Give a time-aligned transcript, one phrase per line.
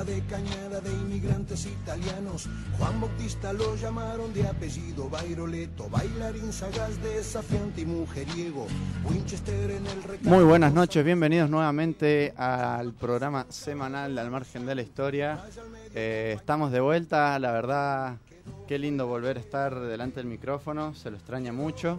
[0.00, 2.48] 1894, cerca de Cañada de inmigrantes italianos.
[2.78, 8.66] Juan Bautista lo llamaron de apellido Bairoleto, bailarín sagaz, desafiante y mujeriego.
[9.04, 14.82] Winchester en el Muy buenas noches, bienvenidos nuevamente al programa semanal Al Margen de la
[14.82, 15.44] Historia.
[15.94, 18.16] Eh, estamos de vuelta, la verdad,
[18.68, 21.96] qué lindo volver a estar delante del micrófono, se lo extraña mucho.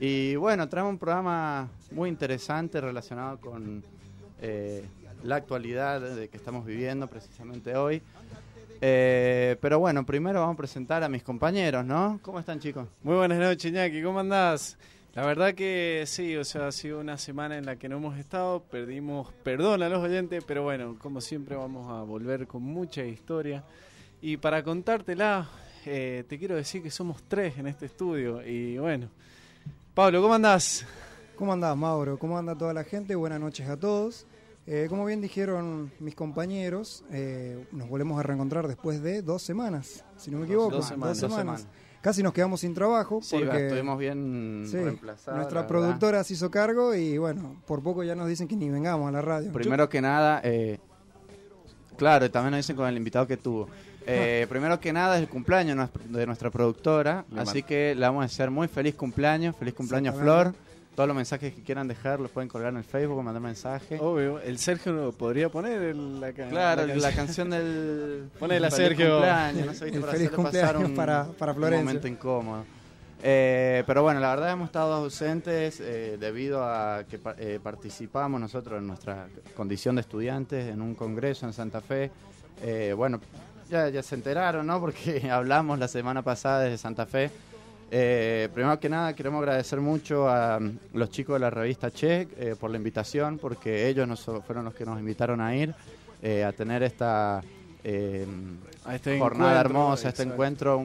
[0.00, 3.82] Y bueno, traemos un programa muy interesante relacionado con
[4.42, 4.84] eh,
[5.24, 8.02] la actualidad de que estamos viviendo precisamente hoy.
[8.80, 12.20] Eh, pero bueno, primero vamos a presentar a mis compañeros, ¿no?
[12.22, 12.86] ¿Cómo están chicos?
[13.02, 14.76] Muy buenas noches, Iñaki, ¿cómo andás?
[15.14, 18.18] La verdad que sí, o sea, ha sido una semana en la que no hemos
[18.18, 23.04] estado, perdimos perdón a los oyentes, pero bueno, como siempre vamos a volver con mucha
[23.04, 23.64] historia.
[24.20, 25.48] Y para contártela,
[25.86, 29.08] eh, te quiero decir que somos tres en este estudio y bueno,
[29.94, 30.84] Pablo, ¿cómo andás?
[31.36, 32.18] ¿Cómo andás, Mauro?
[32.18, 33.14] ¿Cómo anda toda la gente?
[33.14, 34.26] Buenas noches a todos.
[34.66, 40.04] Eh, como bien dijeron mis compañeros, eh, nos volvemos a reencontrar después de dos semanas,
[40.16, 40.76] si no me equivoco.
[40.76, 40.86] Dos
[41.18, 41.66] semanas.
[42.00, 45.38] Casi nos quedamos sin trabajo sí, porque estuvimos bien reemplazados.
[45.38, 49.08] Nuestra productora se hizo cargo y bueno, por poco ya nos dicen que ni vengamos
[49.08, 49.50] a la radio.
[49.52, 50.78] Primero que nada, eh,
[51.96, 53.68] claro, también nos dicen con el invitado que tuvo.
[54.06, 58.26] Eh, primero que nada es el cumpleaños de nuestra productora, así que le vamos a
[58.26, 60.54] desear muy feliz cumpleaños, feliz cumpleaños Flor.
[60.94, 63.98] Todos los mensajes que quieran dejar los pueden colgar en el Facebook o mandar mensaje.
[63.98, 68.30] Obvio, el Sergio podría poner la, claro, la, canción del.
[68.38, 69.14] Ponela Sergio.
[69.14, 71.80] Cumpleaños, no sé, el para feliz cumpleaños un, para, para Florencia.
[71.80, 72.64] Un momento incómodo.
[73.26, 78.78] Eh, pero bueno, la verdad hemos estado ausentes eh, debido a que eh, participamos nosotros
[78.78, 82.10] en nuestra condición de estudiantes en un congreso en Santa Fe.
[82.94, 83.20] bueno,
[83.70, 84.78] ya, ya se enteraron, ¿no?
[84.82, 87.30] Porque hablamos la semana pasada desde Santa Fe.
[87.90, 90.58] Eh, primero que nada, queremos agradecer mucho a
[90.92, 94.74] los chicos de la revista Check eh, por la invitación, porque ellos nos, fueron los
[94.74, 95.74] que nos invitaron a ir
[96.22, 100.82] eh, a tener esta a este jornada hermosa, este encuentro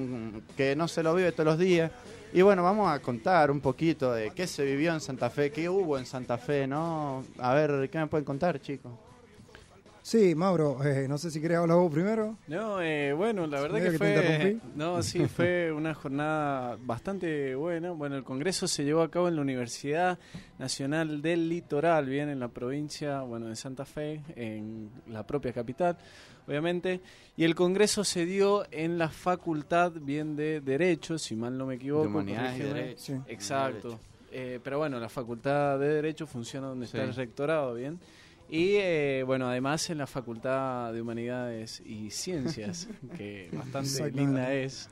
[0.58, 1.92] que no se lo vive todos los días.
[2.34, 5.70] Y bueno, vamos a contar un poquito de qué se vivió en Santa Fe, qué
[5.70, 7.24] hubo en Santa Fe, ¿no?
[7.40, 8.92] A ver, ¿qué me pueden contar, chicos?
[10.09, 12.36] Sí, Mauro, eh, no sé si querés hablar vos primero.
[12.47, 17.92] No, eh, bueno, la verdad que, fue, no, sí, fue una jornada bastante buena.
[17.92, 20.18] Bueno, el congreso se llevó a cabo en la Universidad
[20.58, 25.96] Nacional del Litoral, bien en la provincia, bueno, de Santa Fe, en la propia capital,
[26.47, 27.02] obviamente.
[27.38, 31.76] Y el congreso se dio en la Facultad, bien de Derecho, si mal no me
[31.76, 32.06] equivoco.
[32.06, 33.24] De Humanidades y Derecho.
[33.28, 34.00] Exacto.
[34.31, 38.00] Eh, pero bueno, la Facultad de Derecho funciona donde está el rectorado, bien.
[38.50, 42.88] Y eh, bueno, además en la Facultad de Humanidades y Ciencias,
[43.18, 44.90] que bastante linda es.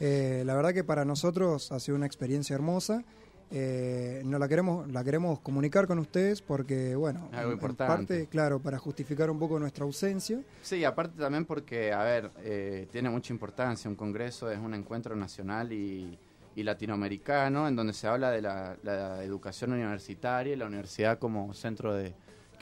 [0.00, 3.04] Eh, la verdad que para nosotros ha sido una experiencia hermosa.
[3.50, 8.78] Eh, no la queremos la queremos comunicar con ustedes porque bueno algo importante claro para
[8.78, 13.88] justificar un poco nuestra ausencia sí aparte también porque a ver eh, tiene mucha importancia
[13.88, 16.18] un congreso es un encuentro nacional y,
[16.56, 22.14] latinoamericano en donde se habla de la educación universitaria y la universidad como centro de,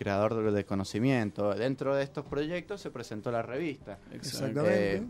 [0.03, 1.55] creador de, conocimiento.
[1.55, 3.99] Dentro de estos proyectos se presentó la revista.
[4.13, 4.97] Exactamente.
[4.97, 5.03] Eh,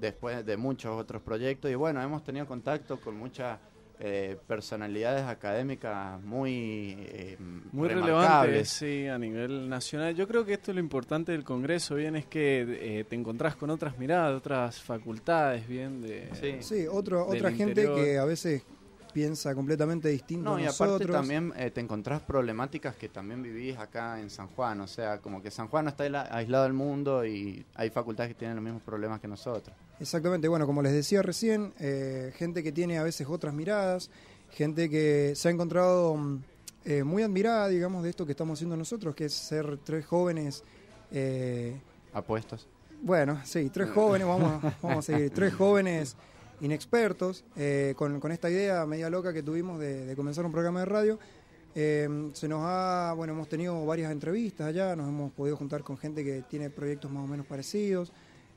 [0.00, 3.58] después de muchos otros proyectos y bueno, hemos tenido contacto con muchas
[4.00, 7.38] eh, personalidades académicas muy eh,
[7.70, 11.94] muy relevantes sí a nivel nacional yo creo que esto es lo importante del congreso
[11.94, 17.24] bien es que te encontrás con otras miradas otras facultades bien de sí, sí otro,
[17.24, 18.64] otra gente que a veces
[19.14, 23.78] piensa completamente distinto no, a y aparte también eh, te encontrás problemáticas que también vivís
[23.78, 26.04] acá en San Juan, o sea, como que San Juan no está
[26.36, 29.74] aislado del mundo y hay facultades que tienen los mismos problemas que nosotros.
[30.00, 34.10] Exactamente, bueno, como les decía recién, eh, gente que tiene a veces otras miradas,
[34.50, 36.42] gente que se ha encontrado mm,
[36.84, 40.64] eh, muy admirada, digamos, de esto que estamos haciendo nosotros, que es ser tres jóvenes...
[42.12, 42.66] Apuestos.
[43.02, 46.16] Bueno, sí, tres jóvenes, vamos, vamos a seguir, tres jóvenes
[46.64, 50.86] inexpertos, eh, con, con, esta idea media loca que tuvimos de, comenzar un programa de
[50.86, 51.18] radio.
[51.74, 55.98] Eh, se nos ha, bueno, hemos tenido varias entrevistas allá, nos hemos podido juntar con
[55.98, 58.12] gente que tiene proyectos más o menos parecidos,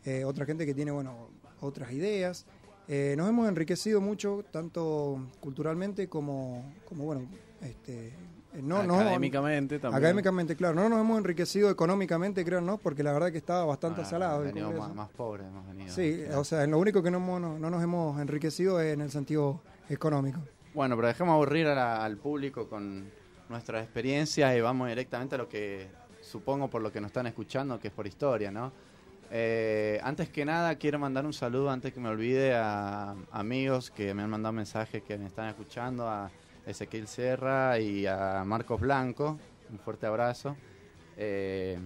[0.06, 1.28] eh, otra gente que tiene, bueno,
[1.60, 2.46] otras ideas.
[2.88, 7.28] nos hemos enriquecido mucho, tanto culturalmente como, como bueno,
[7.62, 8.14] este,
[8.62, 9.98] no, académicamente también.
[9.98, 10.76] Académicamente, claro.
[10.76, 12.78] No nos hemos enriquecido económicamente, creo, ¿no?
[12.78, 14.44] Porque la verdad que estaba bastante salado.
[14.78, 15.94] Más, más pobres hemos venido.
[15.94, 19.12] Sí, o sea, en lo único que no, no, nos hemos enriquecido es en el
[19.12, 20.40] sentido económico.
[20.74, 23.10] Bueno, pero dejemos aburrir al público con
[23.50, 25.88] nuestras experiencias y vamos directamente a lo que
[26.22, 28.72] supongo por lo que nos están escuchando, que es por historia, ¿no?
[29.30, 34.14] Eh, antes que nada, quiero mandar un saludo, antes que me olvide, a amigos que
[34.14, 36.32] me han mandado mensajes que me están escuchando, a
[36.68, 39.38] Ezequiel Serra y a Marcos Blanco.
[39.72, 40.56] Un fuerte abrazo.
[41.16, 41.80] Eh,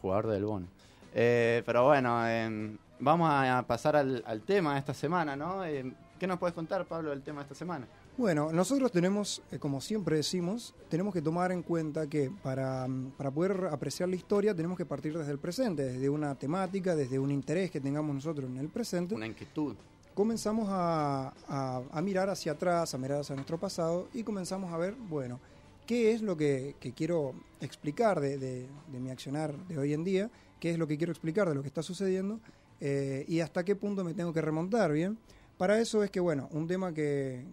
[0.00, 0.66] jugador del Bono.
[1.14, 5.64] Eh, pero bueno, em, vamos a pasar al, tema de esta semana, ¿no?
[5.64, 7.86] Em, ¿Qué nos puedes contar, Pablo, del tema de esta semana?
[8.16, 13.30] Bueno, nosotros tenemos, eh, como siempre decimos, tenemos que tomar en cuenta que para, para,
[13.30, 17.30] poder apreciar la historia tenemos que partir desde el presente, desde una temática, desde un
[17.30, 19.14] interés que tengamos nosotros en el presente.
[19.14, 19.76] Una inquietud.
[20.18, 21.32] Comenzamos a,
[22.02, 25.38] mirar hacia atrás, a mirar hacia nuestro pasado y comenzamos a ver, bueno,
[25.86, 30.28] qué es lo que, quiero explicar de, mi accionar de hoy en día,
[30.58, 32.40] qué es lo que quiero explicar de lo que está sucediendo
[32.80, 35.16] eh, y hasta qué punto me tengo que remontar, ¿bien?
[35.56, 37.44] Para eso es que, bueno, un tema que,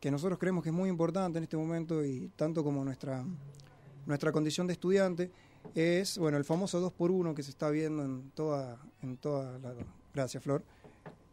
[0.00, 3.22] que nosotros creemos que es muy importante en este momento y tanto como nuestra,
[4.06, 5.30] nuestra condición de estudiante,
[5.74, 9.58] es bueno el famoso 2 por 1 que se está viendo en toda, en toda
[9.58, 9.74] la,
[10.14, 10.64] gracias Flor,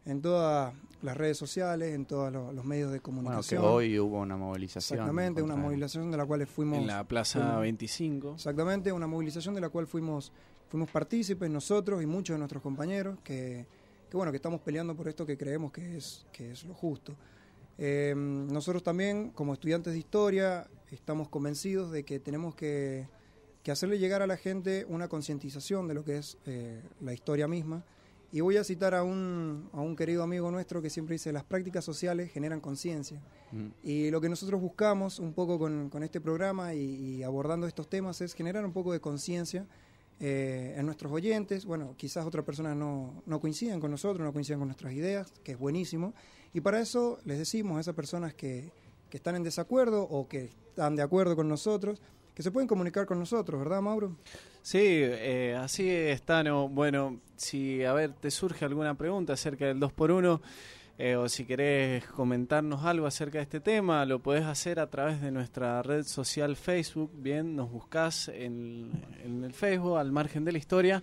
[0.05, 3.61] en todas las redes sociales, en todos los, medios de comunicación.
[3.61, 4.99] Bueno, que hoy hubo una movilización.
[4.99, 6.79] Exactamente, una movilización de la cual fuimos...
[6.79, 8.35] En la Plaza 25.
[8.35, 10.31] Exactamente, una movilización de la cual fuimos,
[10.69, 13.65] fuimos partícipes nosotros y muchos de nuestros compañeros que,
[14.09, 17.15] que, bueno, que estamos peleando por esto que creemos que es, que es lo justo.
[17.77, 23.07] Eh, nosotros también, como estudiantes de historia, estamos convencidos de que tenemos que,
[23.67, 27.83] hacerle llegar a la gente una concientización de lo que es eh, la historia misma.
[28.33, 31.43] Y voy a citar a un, a un querido amigo nuestro que siempre dice, las
[31.43, 33.21] prácticas sociales generan conciencia.
[33.51, 33.67] Mm.
[33.83, 38.33] Y lo que nosotros buscamos un poco con, este programa y, abordando estos temas es
[38.33, 39.67] generar un poco de conciencia
[40.21, 41.65] eh, en nuestros oyentes.
[41.65, 45.51] Bueno, quizás otras personas no, no coincidan con nosotros, no coincidan con nuestras ideas, que
[45.51, 46.13] es buenísimo.
[46.53, 48.71] Y para eso les decimos a esas personas que,
[49.09, 52.01] que están en desacuerdo o que están de acuerdo con nosotros,
[52.33, 54.15] que se pueden comunicar con nosotros, ¿verdad, Mauro?
[54.63, 56.69] Sí, eh, así es, Tano.
[56.69, 60.39] Bueno, si, a ver, te surge alguna pregunta acerca del 2x1
[60.99, 65.19] eh, o si querés comentarnos algo acerca de este tema, lo podés hacer a través
[65.19, 67.11] de nuestra red social Facebook.
[67.15, 68.91] Bien, nos buscás en,
[69.23, 71.01] en el Facebook, al margen de la historia.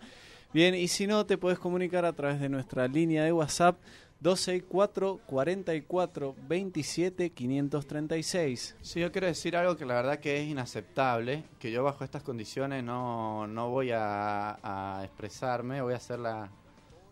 [0.52, 3.80] Bien, y si no, te podés comunicar a través de nuestra línea de WhatsApp
[4.20, 8.76] 264 44 27 536.
[8.80, 12.22] Sí, yo quiero decir algo que la verdad que es inaceptable, que yo bajo estas
[12.22, 16.50] condiciones no, no voy a, expresarme, voy a hacer la...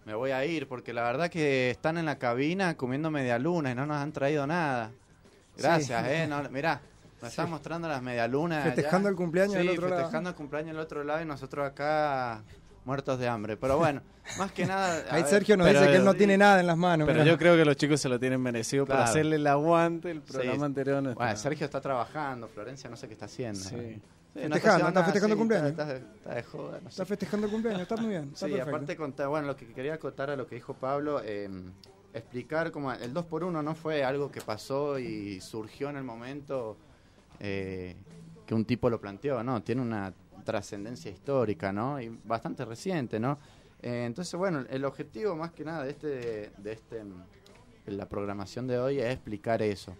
[0.04, 3.74] Me voy a ir porque la verdad que están en la cabina comiendo medialunas y
[3.74, 4.92] no nos han traído nada.
[5.56, 6.26] Gracias, eh.
[6.28, 6.80] No, mirá,
[7.20, 8.64] nos están mostrando las medialunas.
[8.64, 10.02] Festejando el cumpleaños del otro lado.
[10.02, 12.44] festejando el cumpleaños del otro lado y nosotros acá
[12.86, 13.58] muertos de hambre.
[13.58, 14.00] Pero bueno,
[14.38, 15.04] más que nada.
[15.10, 17.06] Ahí Sergio nos dice que él no tiene nada en las manos.
[17.06, 20.22] Pero yo creo que los chicos se lo tienen merecido para hacerle el aguante el
[20.22, 21.14] programa anterior.
[21.14, 23.60] bueno, Sergio está trabajando, Florencia no sé qué está haciendo.
[23.60, 24.00] Sí.
[24.32, 25.70] festejando, está, festejando el cumpleaños.
[25.70, 25.84] Está,
[26.34, 28.32] de joda, Está festejando el cumpleaños, está muy bien.
[28.34, 31.50] sí, aparte contar, bueno, lo que quería acotar a lo que dijo Pablo, eh,
[32.14, 36.04] explicar cómo el 2 por 1 no fue algo que pasó y surgió en el
[36.04, 36.76] momento
[37.40, 37.96] eh,
[38.46, 40.12] que un tipo lo planteó, no, tiene una
[40.46, 42.00] trascendencia histórica, ¿no?
[42.00, 43.38] Y bastante reciente, ¿no?
[43.82, 47.02] Eh, entonces, bueno, el objetivo más que nada de este, de este,
[47.84, 49.94] la programación de hoy es explicar eso.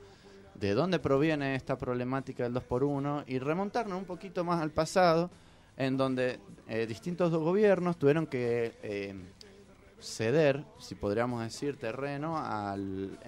[0.54, 5.30] De dónde proviene esta problemática del 2x1 y remontarnos un poquito más al pasado,
[5.76, 9.14] en donde eh, distintos gobiernos tuvieron que eh,
[10.00, 13.18] ceder, si podríamos decir, terreno al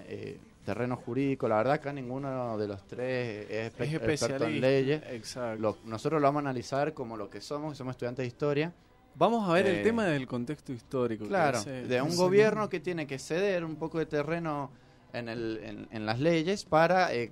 [0.65, 1.47] terreno jurídico.
[1.47, 5.01] La verdad acá ninguno de los tres es, experto en leyes.
[5.09, 5.77] Exacto.
[5.85, 8.73] nosotros lo vamos a analizar como lo que somos, somos estudiantes de historia.
[9.15, 11.25] Vamos a ver el eh, tema del contexto histórico.
[11.27, 14.71] Claro, de un gobierno que tiene que ceder un poco de terreno
[15.13, 17.31] en, el, en, las leyes para, eh,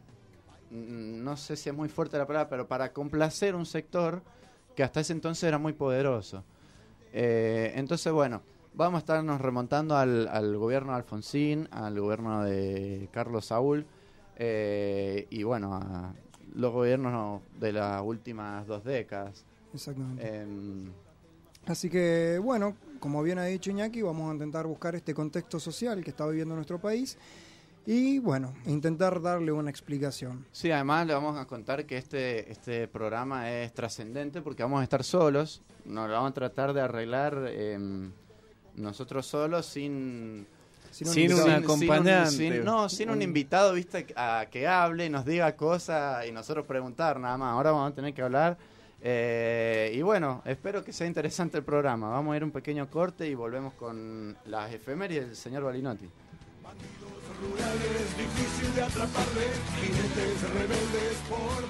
[0.69, 4.21] no sé si es muy fuerte la palabra, pero para complacer un sector
[4.75, 6.43] que hasta ese entonces era muy poderoso.
[7.13, 8.41] Eh, entonces, bueno,
[8.77, 13.85] vamos a estarnos remontando al, al gobierno de Alfonsín, al gobierno de Carlos Saúl
[14.37, 16.13] eh, y bueno, a
[16.53, 19.45] los gobiernos de las últimas dos décadas.
[19.73, 20.41] Exactamente.
[20.41, 20.91] Em,
[21.65, 26.01] Así que bueno, como bien ha dicho Iñaki, vamos a intentar buscar este contexto social
[26.01, 27.17] que está viviendo nuestro país
[27.85, 30.45] y bueno, intentar darle una explicación.
[30.51, 34.83] Sí, además le vamos a contar que este, este programa es trascendente porque vamos a
[34.83, 37.47] estar solos, nos lo vamos a tratar de arreglar.
[37.49, 38.11] Eh,
[38.77, 40.47] nosotros solos sin
[41.05, 42.61] sin, un, acompañante.
[42.63, 47.37] no, sin un invitado, viste, a que hable nos diga cosas y nosotros preguntar nada
[47.37, 47.53] más.
[47.53, 48.57] Ahora vamos a tener que hablar.
[49.01, 52.09] Eh, y bueno, espero que sea interesante el programa.
[52.09, 56.09] Vamos a ir un pequeño corte y volvemos con las efemérides del señor Balinotti.
[58.17, 58.81] difícil de
[60.59, 61.67] rebeldes por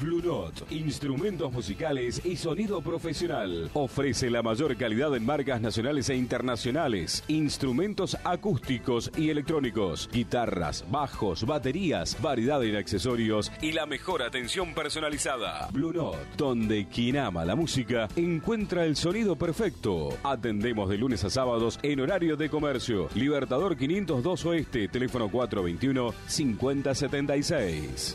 [0.00, 3.70] Blue Note, instrumentos musicales y sonido profesional.
[3.74, 11.44] Ofrece la mayor calidad en marcas nacionales e internacionales, instrumentos acústicos y electrónicos, guitarras, bajos,
[11.46, 15.68] baterías, variedad en accesorios y la mejor atención personalizada.
[15.72, 20.10] Blue Note, donde quien ama la música encuentra el sonido perfecto.
[20.22, 23.08] Atendemos de lunes a sábados en horario de comercio.
[23.14, 28.14] Libertador 502 Oeste, teléfono 421 5076.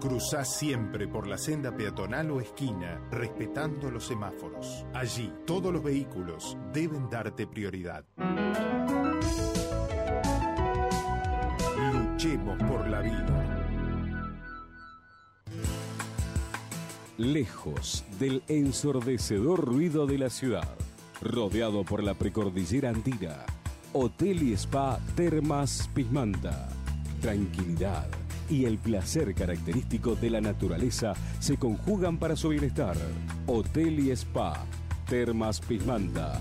[0.00, 4.86] Cruzá siempre por la senda peatonal o esquina, respetando los semáforos.
[4.94, 8.02] Allí, todos los vehículos deben darte prioridad.
[11.92, 13.76] Luchemos por la vida.
[17.18, 20.78] Lejos del ensordecedor ruido de la ciudad,
[21.20, 23.44] rodeado por la precordillera andina,
[23.92, 26.70] Hotel y Spa Termas Pismanta.
[27.20, 28.06] Tranquilidad
[28.50, 32.96] y el placer característico de la naturaleza se conjugan para su bienestar.
[33.46, 34.64] Hotel y Spa
[35.08, 36.40] Termas Pismanta.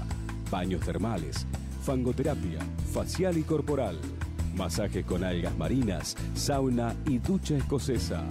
[0.51, 1.45] Baños termales,
[1.83, 2.59] fangoterapia,
[2.91, 3.99] facial y corporal,
[4.55, 8.23] masajes con algas marinas, sauna y ducha escocesa.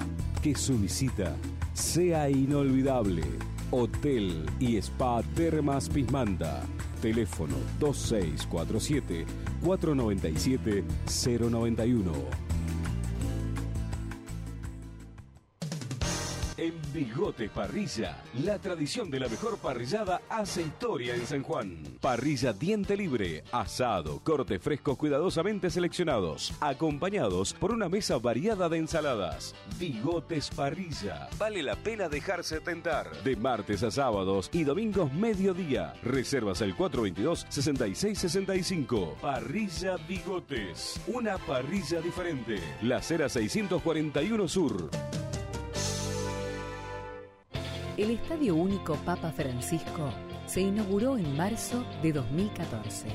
[0.42, 1.34] Que su visita
[1.72, 3.22] sea inolvidable.
[3.70, 6.62] Hotel y Spa Termas Pismanta.
[7.00, 9.24] Teléfono 2647
[9.62, 10.84] 497
[11.50, 12.47] 091.
[16.92, 21.82] Bigotes Parrilla, la tradición de la mejor parrillada hace historia en San Juan.
[22.00, 29.54] Parrilla diente libre, asado, cortes frescos cuidadosamente seleccionados, acompañados por una mesa variada de ensaladas.
[29.78, 33.22] Bigotes Parrilla, vale la pena dejarse tentar.
[33.22, 35.94] De martes a sábados y domingos mediodía.
[36.02, 39.16] Reservas el 422-6665.
[39.20, 42.58] Parrilla Bigotes, una parrilla diferente.
[42.82, 44.90] La acera 641 Sur.
[47.98, 50.10] El Estadio Único Papa Francisco
[50.46, 53.08] se inauguró en marzo de 2014.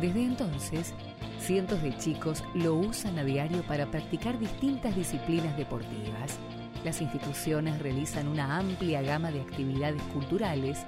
[0.00, 0.94] Desde entonces,
[1.38, 6.40] cientos de chicos lo usan a diario para practicar distintas disciplinas deportivas.
[6.84, 10.84] Las instituciones realizan una amplia gama de actividades culturales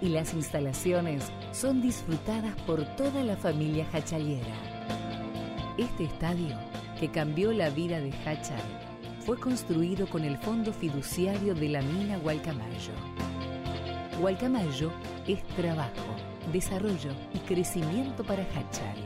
[0.00, 4.54] y las instalaciones son disfrutadas por toda la familia hachaliera.
[5.76, 6.56] Este estadio,
[7.00, 8.89] que cambió la vida de Hachal,
[9.20, 12.92] fue construido con el fondo fiduciario de la mina Gualcamayo.
[14.20, 14.90] Gualcamayo
[15.26, 16.16] es trabajo,
[16.52, 18.96] desarrollo y crecimiento para Hachal.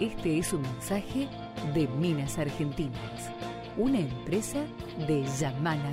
[0.00, 1.28] Este es un mensaje
[1.74, 3.30] de Minas Argentinas,
[3.76, 4.64] una empresa
[5.06, 5.92] de Yamana.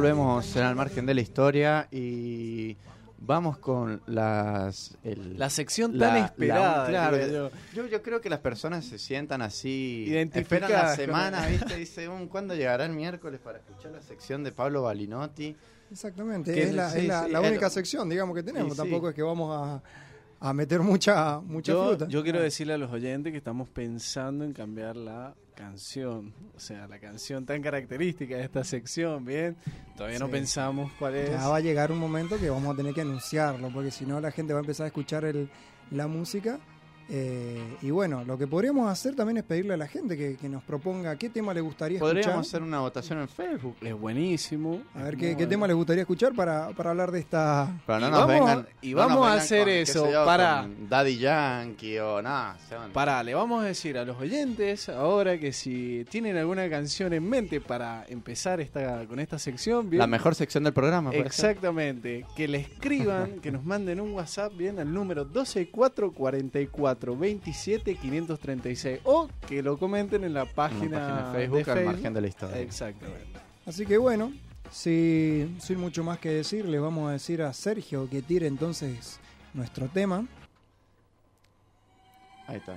[0.00, 2.76] Volvemos en al margen de la historia y
[3.18, 7.86] vamos con las el- La sección tan esperada, claro, yo.
[7.88, 11.76] yo creo que las personas se sientan así, Identificadas esperan la semana, ¿viste?
[11.76, 15.56] Dice, "Um, ¿cuándo llegará el miércoles para escuchar la sección de Pablo Balinotti?
[15.90, 18.72] Exactamente, Que es la, sí, es la- sí, la el- única sección, digamos, que tenemos.
[18.72, 18.76] Sí.
[18.76, 19.82] Tampoco es que vamos a,
[20.40, 22.08] a meter mucha, mucha yo, fruta.
[22.08, 26.86] yo quiero decirle a los oyentes que estamos pensando en cambiar la canción, o sea,
[26.86, 29.56] la canción tan característica de esta sección, ¿bien?
[29.96, 31.30] Todavía no pensamos cuál es.
[31.30, 34.20] Ya va a llegar un momento que vamos a tener que anunciarlo, porque si no
[34.20, 35.50] la gente va a empezar a escuchar el,
[35.90, 36.60] la música.
[37.08, 40.48] Eh, y bueno, lo que podríamos hacer también es pedirle a la gente que, que
[40.48, 42.40] nos proponga qué tema le gustaría Podríamos escuchar.
[42.40, 43.76] hacer una votación en Facebook.
[43.80, 44.80] Es buenísimo.
[44.94, 47.72] A ver qué, tema les gustaría escuchar para, para hablar de esta...
[47.86, 50.68] Pero no Y nos vamos- vengan, y no vamos a hacer con, eso yo, para-
[50.88, 52.56] Daddy Yankee o nada.
[52.92, 57.28] Pará, le vamos a decir a los oyentes ahora que si tienen alguna canción en
[57.28, 59.98] mente para empezar esta con esta sección, bien.
[60.00, 61.12] La mejor sección del programa.
[61.14, 66.12] Exactamente, que le escriban, que nos manden un WhatsApp bien al número 124
[66.96, 71.70] 44 27 536 o que lo comenten en la En la página, página de Facebook,
[71.70, 72.60] al margen de la historia.
[72.60, 73.40] Exactamente.
[73.64, 74.32] Así que bueno,
[74.70, 79.20] si, sin mucho más que decir, les vamos a decir a Sergio que tire entonces
[79.54, 80.26] nuestro tema.
[82.46, 82.76] Ahí está.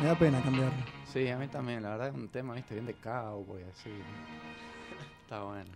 [0.00, 0.82] Me da pena cambiarlo.
[1.12, 3.90] Sí, a mí también, la verdad es un tema, viste, bien de cowboy, así.
[5.24, 5.70] Está bueno.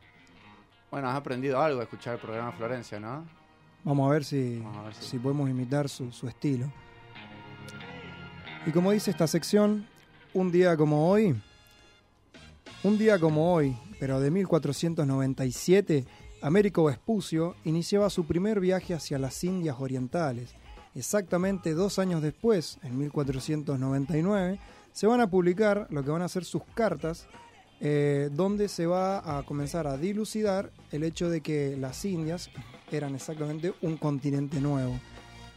[0.95, 3.27] Bueno, has aprendido algo de escuchar el programa Florencia, ¿no?
[3.83, 4.63] Vamos a ver si,
[5.01, 5.19] si...
[5.19, 6.73] podemos imitar su, su estilo.
[8.65, 9.89] Y como dice esta sección,
[10.35, 11.35] un día como hoy,
[12.85, 16.07] un día como hoy, pero de 1497,
[16.43, 20.55] Américo Vespucio iniciaba su primer viaje hacia las Indias Orientales.
[20.95, 24.61] Exactamente dos años después, en 1499,
[24.93, 27.27] se van a publicar lo que van a ser sus cartas,
[27.87, 32.49] eh, donde se va a comenzar a dilucidar el hecho de que las Indias
[32.91, 34.99] eran exactamente un continente nuevo.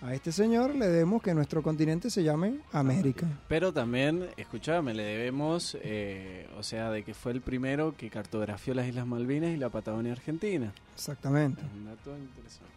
[0.01, 3.25] A este señor le debemos que nuestro continente se llame América.
[3.47, 8.73] Pero también, escuchame, le debemos, eh, o sea, de que fue el primero que cartografió
[8.73, 10.73] las Islas Malvinas y la Patagonia Argentina.
[10.95, 11.61] Exactamente.
[11.77, 12.73] un dato interesante.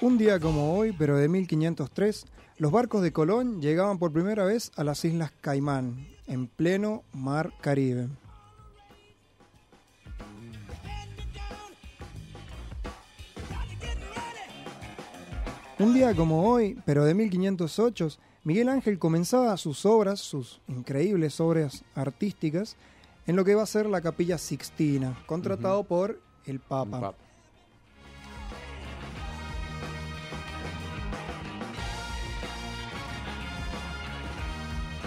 [0.00, 2.26] Un día como hoy, pero de 1503,
[2.58, 7.52] los barcos de Colón llegaban por primera vez a las Islas Caimán, en pleno mar
[7.60, 8.08] Caribe.
[15.78, 18.10] Un día como hoy, pero de 1508,
[18.44, 22.76] Miguel Ángel comenzaba sus obras, sus increíbles obras artísticas,
[23.26, 27.14] en lo que va a ser la Capilla Sixtina, contratado por el Papa.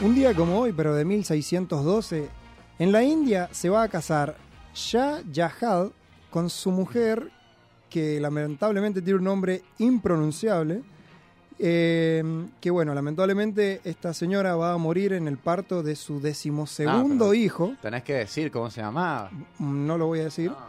[0.01, 2.29] Un día como hoy, pero de 1612,
[2.79, 4.35] en la India se va a casar
[4.73, 5.91] Shah Jahan
[6.29, 7.31] con su mujer,
[7.89, 10.81] que lamentablemente tiene un nombre impronunciable.
[11.57, 12.21] Eh,
[12.59, 17.35] que bueno, lamentablemente esta señora va a morir en el parto de su decimosegundo Ah,
[17.35, 17.73] hijo.
[17.81, 19.31] Tenés que decir cómo se llamaba.
[19.59, 20.51] No lo voy a decir.
[20.53, 20.67] Ah,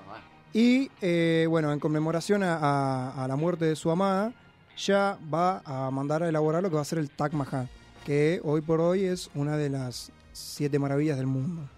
[0.53, 4.33] Y eh, bueno, en conmemoración a, a- a la muerte de su amada,
[4.79, 7.69] ya va a mandar a elaborar lo que va a ser el Taj Mahal,
[8.07, 11.69] que hoy por hoy es una de las siete maravillas del mundo.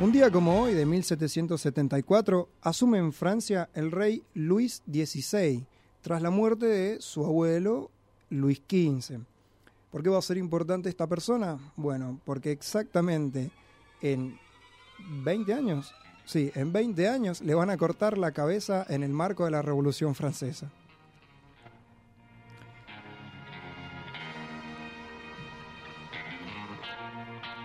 [0.00, 5.64] Un día como hoy, de 1774, asume en Francia el rey Luis XVI,
[6.00, 7.92] tras la muerte de su abuelo
[8.30, 9.20] Luis XV.
[9.92, 11.58] ¿Por qué va a ser importante esta persona?
[11.76, 13.52] Bueno, porque exactamente
[14.00, 14.36] en
[15.22, 19.44] 20 años, sí, en 20 años le van a cortar la cabeza en el marco
[19.44, 20.70] de la Revolución Francesa.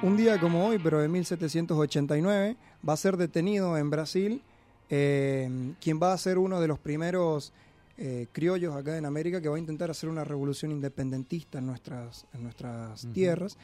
[0.03, 2.55] Un día como hoy, pero de 1789,
[2.87, 4.43] va a ser detenido en Brasil
[4.89, 7.51] eh, quien va a ser uno de los primeros
[7.97, 12.25] eh, criollos acá en América que va a intentar hacer una revolución independentista en nuestras,
[12.33, 13.57] en nuestras tierras,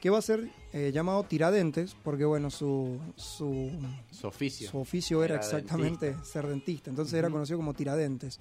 [0.00, 3.70] que va a ser eh, llamado Tiradentes, porque bueno, su, su,
[4.10, 4.70] Su oficio.
[4.70, 6.32] su oficio era, Era exactamente dentista.
[6.32, 8.38] ser dentista, entonces era conocido como Tiradentes.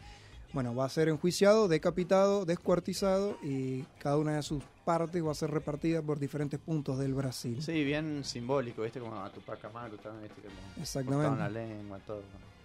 [0.54, 5.36] Bueno, va a ser enjuiciado, decapitado, descuartizado y cada una de sus partes va a
[5.36, 7.62] ser repartida por diferentes puntos del Brasil.
[7.62, 9.00] Sí, bien simbólico, ¿viste?
[9.02, 10.42] Como a Tupac Amaru también, ¿viste?
[10.42, 11.38] Que le Exactamente.
[11.38, 12.22] la lengua, todo.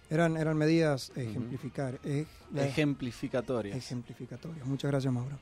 [0.09, 1.99] Eran, eran medidas ejemplificar,
[2.55, 3.75] Ejemplificatorias.
[3.77, 4.65] ejemplificatorias.
[4.65, 5.37] Muchas gracias, Mauro.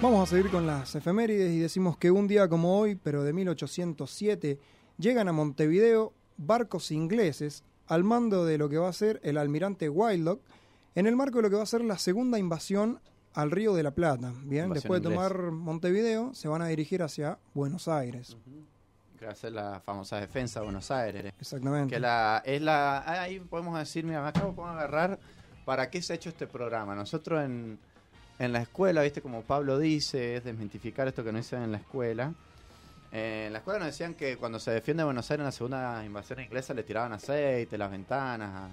[0.00, 3.32] Vamos a seguir con las efemérides y decimos que un día como hoy, pero de
[3.32, 4.60] 1807,
[4.96, 9.88] llegan a Montevideo barcos ingleses al mando de lo que va a ser el almirante
[9.88, 10.40] Wildlock
[10.94, 13.00] en el marco de lo que va a ser la segunda invasión
[13.34, 14.32] al Río de la Plata.
[14.44, 18.36] Bien, Invasión después de tomar Montevideo, se van a dirigir hacia Buenos Aires.
[19.18, 21.32] Que va a ser la famosa defensa de Buenos Aires.
[21.40, 21.96] Exactamente.
[21.96, 23.02] Que la, es la.
[23.20, 25.18] Ahí podemos decir, mira, me acabo de agarrar
[25.64, 26.94] para qué se ha hecho este programa.
[26.94, 27.80] Nosotros en,
[28.38, 31.78] en la escuela, viste, como Pablo dice, es desmitificar esto que no dicen en la
[31.78, 32.32] escuela.
[33.10, 36.04] Eh, en la escuela nos decían que cuando se defiende Buenos Aires en la segunda
[36.04, 38.70] invasión inglesa le tiraban aceite, las ventanas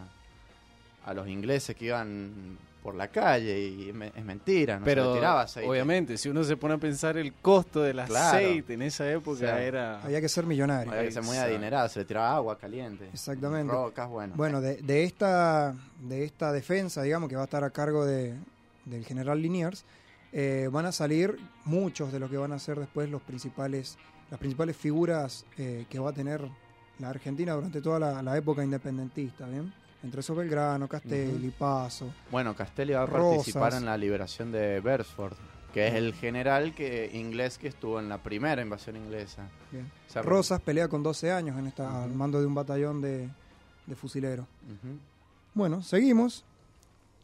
[1.06, 4.86] a, a los ingleses que iban por la calle y es, me- es mentira, no
[4.86, 5.68] se Pero le tiraba aceite.
[5.68, 8.38] obviamente, si uno se pone a pensar el costo del Claro.
[8.38, 10.04] aceite en esa época O sea, era...
[10.04, 10.92] Había que ser millonario.
[10.92, 13.10] Había que ser muy adinerado, se le tiraba agua caliente.
[13.12, 13.72] Exactamente.
[13.74, 14.34] Rocas, bueno.
[14.36, 18.36] Bueno, de, de esta, de esta defensa, digamos, que va a estar a cargo de,
[18.86, 19.86] del general Liniers,
[20.32, 23.98] eh, van a salir muchos de lo que van a ser después los principales,
[24.30, 26.42] las principales figuras eh, que va a tener
[27.00, 29.74] la Argentina durante toda la, la época independentista, ¿bien?
[30.04, 32.14] Entre esos Belgrano, Castelli, Paso.
[32.32, 33.38] Bueno, Castelli va a Rosas.
[33.38, 35.36] participar en la liberación de Beresford,
[35.74, 39.50] que es el general que inglés que estuvo en la primera invasión inglesa.
[40.24, 43.28] Rosas pelea con 12 años en esta, al mando de un batallón de,
[43.88, 44.46] de fusileros.
[45.54, 46.46] Bueno, seguimos.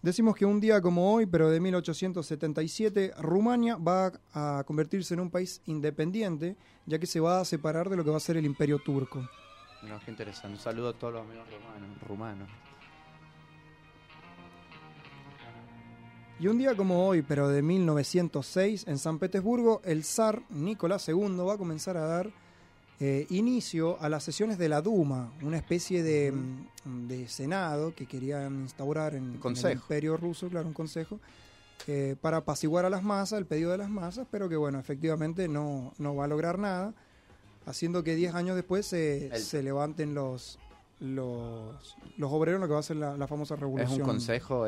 [0.02, 5.30] Decimos que un día como hoy, pero de 1877, Rumania va a convertirse en un
[5.30, 8.46] país independiente, ya que se va a separar de lo que va a ser el
[8.46, 9.30] imperio turco.
[9.84, 10.58] No, qué interesante.
[10.58, 11.48] Un saludo a todos los amigos
[12.08, 12.50] rumanos.
[16.40, 21.38] Y un día como hoy, pero de 1906, en San Petersburgo, el zar Nicolás II
[21.46, 22.32] va a comenzar a dar
[23.04, 28.62] eh, inicio a las sesiones de la Duma, una especie de, mm, Senado que querían
[28.62, 31.20] instaurar en, el Imperio Ruso, claro, un consejo,
[31.88, 35.48] eh, para apaciguar a las masas, el pedido de las masas, pero que bueno, efectivamente
[35.48, 36.94] no, no va a lograr nada,
[37.66, 40.60] haciendo que 10 años después se, se levanten los,
[41.00, 43.94] los, los obreros lo que va a ser la, famosa revolución.
[43.94, 44.68] Es un consejo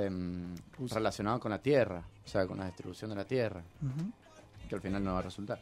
[0.90, 3.62] relacionado con la tierra, o sea, con la distribución de la tierra,
[4.68, 5.62] que al final no va a resultar.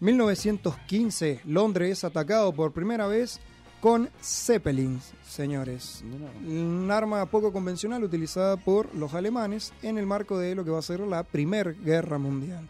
[0.00, 3.40] 1915, Londres es atacado por primera vez
[3.80, 6.04] con Zeppelins, señores.
[6.46, 10.80] Un arma poco convencional utilizada por los alemanes en el marco de lo que va
[10.80, 12.68] a ser la Primera Guerra Mundial.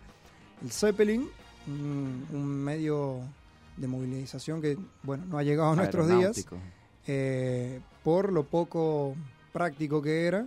[0.62, 1.28] El Zeppelin,
[1.66, 3.20] un, medio
[3.76, 6.46] de movilización que, bueno, no ha llegado a nuestros días,
[7.06, 9.16] eh, por lo poco
[9.52, 10.46] práctico que era.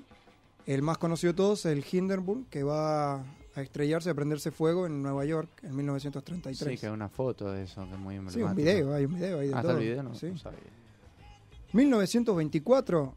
[0.65, 3.23] El más conocido de todos, el Hindenburg, que va
[3.59, 6.57] a estrellarse, a prenderse fuego en Nueva York en 1933.
[6.57, 8.47] Sí, que hay una foto de eso, que es muy emblemático.
[8.47, 9.71] Sí, un video, hay un video ahí de todo.
[9.71, 10.33] el video no, sí.
[11.73, 13.13] 1924,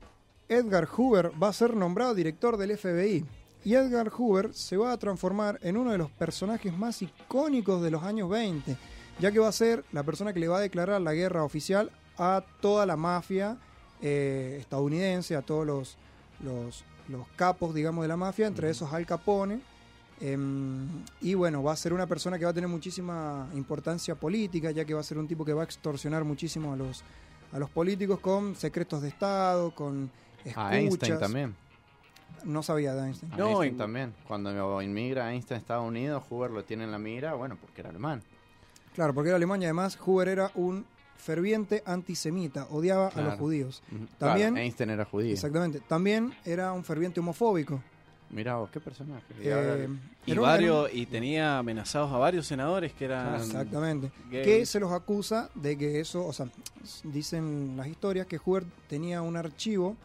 [0.49, 3.25] Edgar Hoover va a ser nombrado director del FBI.
[3.65, 7.93] Y Edgar Hoover se va a transformar en uno de los personajes más icónicos de
[7.93, 8.77] los años 20,
[9.21, 11.91] ya que va a ser la persona que le va a declarar la guerra oficial
[12.19, 13.57] a toda la mafia
[14.01, 15.97] eh, estadounidense, a todos los,
[16.43, 19.61] los, los, capos, digamos, de la mafia, entre esos Al Capone,
[20.25, 20.87] Em,
[21.21, 24.85] y bueno, va a ser una persona que va a tener muchísima importancia política, ya
[24.85, 27.03] que va a ser un tipo que va a extorsionar muchísimo a los,
[27.53, 30.09] a los políticos con secretos de Estado, con
[30.45, 30.57] escuchas.
[30.57, 31.57] A Einstein también.
[32.45, 33.33] No sabía de Einstein.
[33.37, 34.15] no, Einstein también.
[34.29, 37.91] Cuando inmigra Einstein a Estados Unidos, Hoover lo tiene en la mira, bueno, porque era
[37.91, 38.23] alemán.
[38.95, 43.83] Claro, porque era alemán y además Hoover era un ferviente antisemita, odiaba a los judíos.
[44.19, 45.33] También Einstein era judío.
[45.33, 45.81] Exactamente.
[45.81, 47.81] También era un ferviente homofóbico.
[48.33, 49.27] Mira vos, qué personaje.
[49.41, 49.89] Eh,
[50.25, 53.35] y, varios, y tenía amenazados a varios senadores que eran.
[53.37, 54.11] Exactamente.
[54.31, 56.49] Que se los acusa de que eso, o sea,
[57.05, 59.97] dicen las historias que Hoover tenía un archivo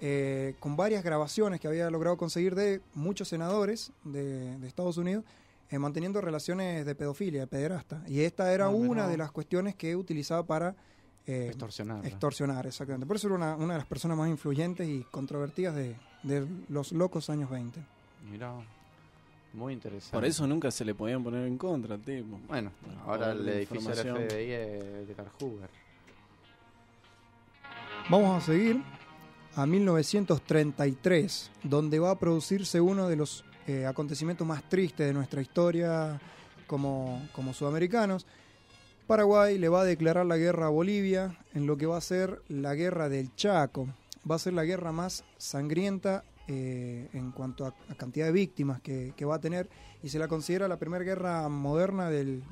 [0.00, 5.24] eh, con varias grabaciones que había logrado conseguir de muchos senadores de, Estados Unidos
[5.70, 8.02] eh, manteniendo relaciones de pedofilia, de pederasta.
[8.06, 10.74] Y esta era una de las cuestiones que utilizaba para.
[11.26, 12.06] Extorsionar.
[12.06, 13.06] Extorsionar, exactamente.
[13.06, 16.92] Por eso era una, una de las personas más influyentes y controvertidas de, de los
[16.92, 17.80] locos años 20.
[18.30, 18.54] Mira,
[19.52, 20.14] muy interesante.
[20.14, 22.38] Por eso nunca se le podían poner en contra, tipo.
[22.46, 22.70] Bueno,
[23.06, 25.70] ahora el edificio del FBI es de Hoover.
[28.10, 28.82] Vamos a seguir
[29.54, 35.40] a 1933, donde va a producirse uno de los eh, acontecimientos más tristes de nuestra
[35.40, 36.20] historia
[36.66, 38.26] como, como sudamericanos.
[39.06, 42.42] Paraguay le va a declarar la guerra a Bolivia en lo que va a ser
[42.48, 43.88] la guerra del Chaco
[44.28, 49.12] va a ser la guerra más sangrienta eh, en cuanto a, cantidad de víctimas que,
[49.24, 49.68] va a tener
[50.02, 52.42] y se la considera la primera guerra moderna del,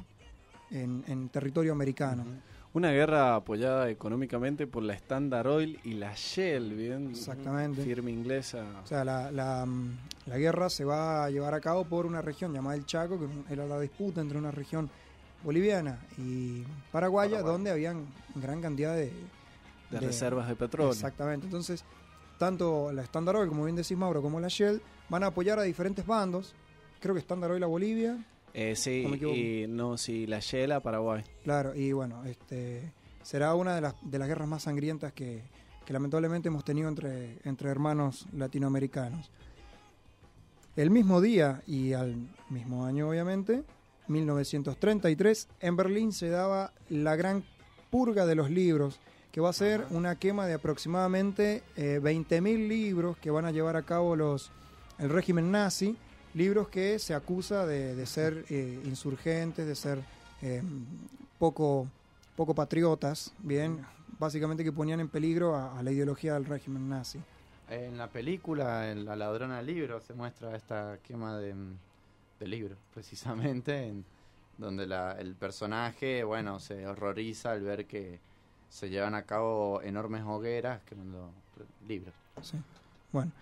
[0.70, 2.24] en, territorio americano.
[2.72, 7.10] Una guerra apoyada económicamente por la Standard Oil y la Shell, bien.
[7.10, 7.84] Exactamente.
[7.84, 8.64] Firma inglesa.
[8.82, 9.64] O sea, la, la,
[10.26, 13.52] la, guerra se va a llevar a cabo por una región llamada el Chaco, que
[13.52, 14.90] era la disputa entre una región
[15.44, 19.12] boliviana y paraguaya, donde habían gran cantidad de,
[19.90, 20.92] de, reservas de petróleo.
[20.92, 21.46] Exactamente.
[21.46, 21.84] Entonces,
[22.38, 25.62] tanto la Standard Oil, como bien decís Mauro, como la Shell, van a apoyar a
[25.62, 26.54] diferentes bandos.
[27.00, 28.24] Creo que Standard Oil a Bolivia.
[28.54, 31.22] Eh, sí, y no, sí, la Shell a Paraguay.
[31.42, 35.42] Claro, y bueno, este será una de las, de las guerras más sangrientas que,
[35.84, 39.30] que lamentablemente hemos tenido entre, entre hermanos latinoamericanos.
[40.76, 42.16] El mismo día y al
[42.50, 43.62] mismo año, obviamente,
[44.08, 47.44] 1933, en Berlín se daba la gran
[47.90, 49.00] purga de los libros
[49.32, 53.76] que va a ser una quema de aproximadamente eh, 20.000 libros que van a llevar
[53.76, 54.52] a cabo los
[54.98, 55.96] el régimen nazi,
[56.34, 59.98] libros que se acusa de, ser eh, insurgentes, de ser
[60.40, 60.62] eh,
[61.38, 61.88] poco,
[62.36, 63.84] poco patriotas, bien,
[64.18, 67.18] básicamente que ponían en peligro a, la ideología del régimen nazi.
[67.68, 71.54] En la película, en La ladrona del libro, se muestra esta quema de,
[72.38, 74.04] de libros, precisamente, en,
[74.58, 78.20] donde la, el personaje, bueno, se horroriza al ver que
[78.68, 81.30] se llevan a cabo enormes hogueras quemando
[81.86, 82.14] libros.
[82.42, 82.56] Sí.
[83.12, 83.32] Bueno.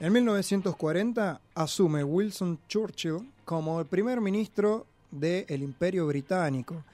[0.00, 6.84] En 1940 asume Wilson Churchill como el primer ministro del Imperio Británico.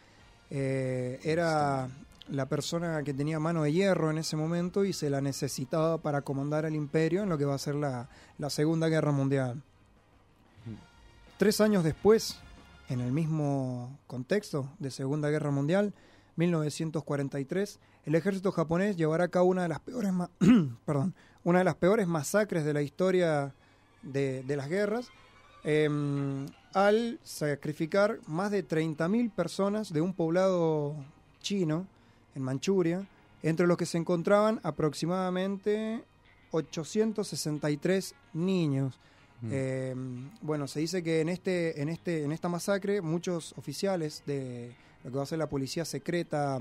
[0.51, 1.89] Eh, era
[2.29, 6.23] la persona que tenía mano de hierro en ese momento y se la necesitaba para
[6.23, 8.09] comandar el imperio en lo que va a ser la,
[8.39, 9.61] la Segunda Guerra Mundial.
[11.45, 12.39] Tres años después,
[12.89, 15.93] en el mismo contexto de Segunda Guerra Mundial,
[16.37, 20.11] 1943, el ejército japonés llevará a cabo una de las peores,
[20.87, 23.55] perdón, una de las peores masacres de la historia
[24.01, 25.11] de, las guerras,
[25.65, 30.97] em, al sacrificar más de 30.000 personas de un poblado
[31.43, 31.87] chino
[32.35, 33.07] en Manchuria,
[33.43, 36.03] entre los que se encontraban aproximadamente
[36.53, 38.99] 863 niños.
[39.51, 39.95] Eh,
[40.43, 44.73] bueno, se dice que en este, en este, en esta masacre, muchos oficiales de
[45.05, 46.61] lo que va a ser la policía secreta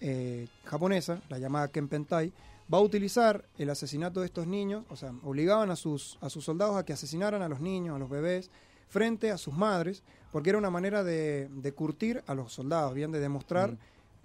[0.00, 2.32] eh, japonesa, la llamada Kenpentai,
[2.72, 6.44] va a utilizar el asesinato de estos niños, o sea, obligaban a sus, a sus
[6.44, 8.50] soldados a que asesinaran a los niños, a los bebés,
[8.88, 13.20] frente a sus madres, porque era una manera de, curtir a los soldados, bien, de
[13.20, 13.76] demostrar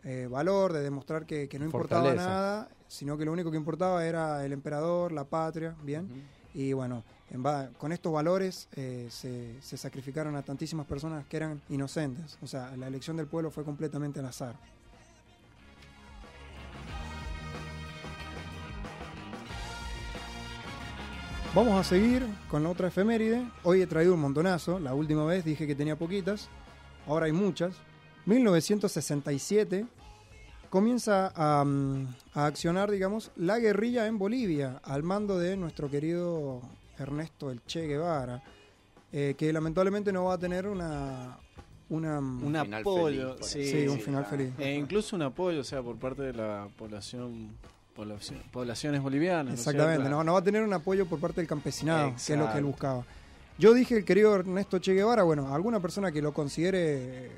[0.04, 4.46] eh, valor, de demostrar que, no importaba nada, sino que lo único que importaba era
[4.46, 6.08] el emperador, la patria, bien.
[6.56, 7.04] Y bueno,
[7.78, 12.38] con estos valores eh, se, se, sacrificaron a tantísimas personas que eran inocentes.
[12.42, 14.56] O sea, la elección del pueblo fue completamente al azar.
[21.54, 23.46] Vamos a seguir con la otra efeméride.
[23.64, 24.80] Hoy he traído un montonazo.
[24.80, 26.48] La última vez dije que tenía poquitas.
[27.06, 27.76] Ahora hay muchas.
[28.26, 29.86] 1967
[30.70, 31.32] comienza
[31.66, 36.62] mm, a, accionar, digamos, la guerrilla en Bolivia al mando de nuestro querido
[36.98, 38.42] Ernesto El Che Guevara,
[39.12, 41.38] eh, que lamentablemente no va a tener una...
[41.88, 44.52] Una, un apoyo, sí, un final feliz.
[44.58, 47.52] E incluso un apoyo, o sea, por parte de la población
[48.52, 49.54] poblaciones bolivianas.
[49.54, 52.52] Exactamente, ¿no, no, va a tener un apoyo por parte del campesinado, que es lo
[52.52, 53.06] que él buscaba.
[53.58, 57.32] Yo dije el querido Ernesto Che Guevara, bueno, alguna persona que lo considere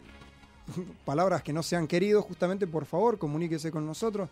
[1.06, 4.30] palabras que no sean queridos, justamente por favor comuníquese con nosotros,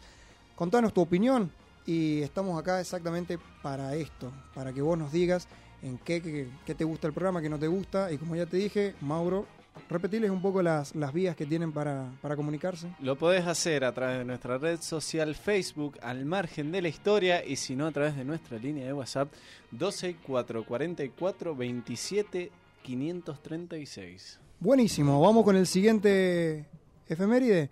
[0.56, 1.52] contanos tu opinión
[1.86, 5.48] y estamos acá exactamente para esto, para que vos nos digas
[5.82, 8.58] en qué, qué, te gusta el programa, qué no te gusta y como ya te
[8.58, 9.46] dije, Mauro,
[9.90, 12.88] repetirles un poco las, las vías que tienen para, para, comunicarse.
[13.02, 17.46] Lo podés hacer a través de nuestra red social Facebook, al margen de la historia,
[17.46, 19.32] y si no, a través de nuestra línea de WhatsApp
[19.72, 24.45] 12444 27 536.
[24.60, 26.66] Buenísimo, vamos con el siguiente
[27.08, 27.70] efeméride.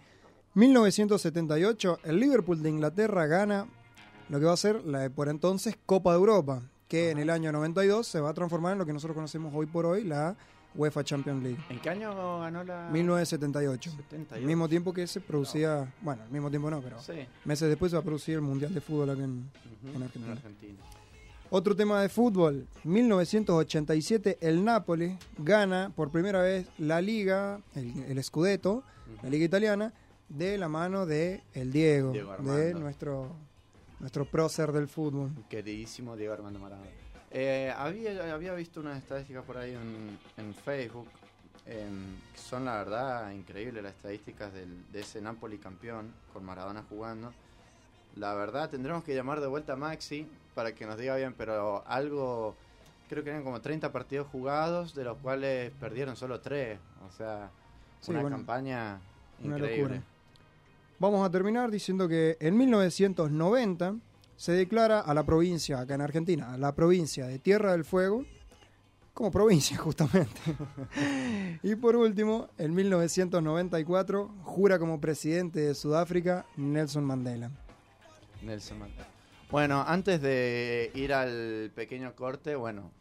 [0.54, 3.67] 1978, el Liverpool de Inglaterra gana
[4.30, 7.30] lo que va a ser la de por entonces Copa de Europa, que en el
[7.30, 10.36] año 92 se va a transformar en lo que nosotros conocemos hoy por hoy, la
[10.76, 11.60] UEFA Champions League.
[11.69, 12.89] ¿En qué año ganó la...?
[12.91, 13.91] 1978.
[14.32, 16.98] Al mismo tiempo que se producía, bueno, al mismo tiempo no, pero
[17.46, 19.50] meses después se va a producir el Mundial de Fútbol aquí en,
[20.30, 20.80] Argentina.
[21.55, 28.83] Otro tema de fútbol, 1987 el Napoli gana por primera vez la liga, el, Scudetto,
[29.21, 29.93] la liga italiana,
[30.27, 33.35] de la mano de el Diego, de nuestro
[33.99, 35.29] nuestro prócer del fútbol.
[35.47, 36.89] Queridísimo Diego Armando Maradona.
[37.29, 39.77] Eh, había, había visto unas estadísticas por ahí
[40.37, 41.07] en, Facebook,
[41.67, 47.31] em, que son la verdad increíbles las estadísticas de ese Napoli campeón, con Maradona jugando.
[48.15, 51.84] La verdad tendremos que llamar de vuelta a Maxi para que nos diga bien, pero
[51.88, 52.56] algo,
[53.10, 56.78] creo que eran como 30 partidos jugados, de los cuales perdieron solo 3.
[57.08, 57.49] O sea,
[58.08, 58.99] una campaña
[59.41, 60.02] increíble.
[60.99, 63.95] Vamos a terminar diciendo que en 1990
[64.36, 68.26] se declara a la provincia, acá en Argentina, a la provincia de Tierra del Fuego,
[69.13, 70.39] como provincia justamente.
[71.63, 77.52] y por último, en 1994 jura como presidente de Sudáfrica Nelson Mandela.
[78.43, 79.08] Nelson Mandela.
[79.51, 82.91] Bueno, antes de ir al pequeño corte, bueno,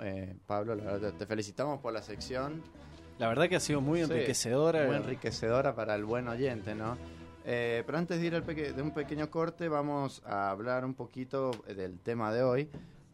[0.00, 2.62] eh, Pablo, la verdad, te felicitamos por la sección.
[3.18, 4.86] La verdad que ha sido muy enriquecedora.
[4.86, 6.98] muy enriquecedora para el buen oyente, ¿no?
[7.46, 11.52] Eh, pero antes de ir al de un pequeño corte, vamos a hablar un poquito
[11.66, 12.70] del tema de hoy,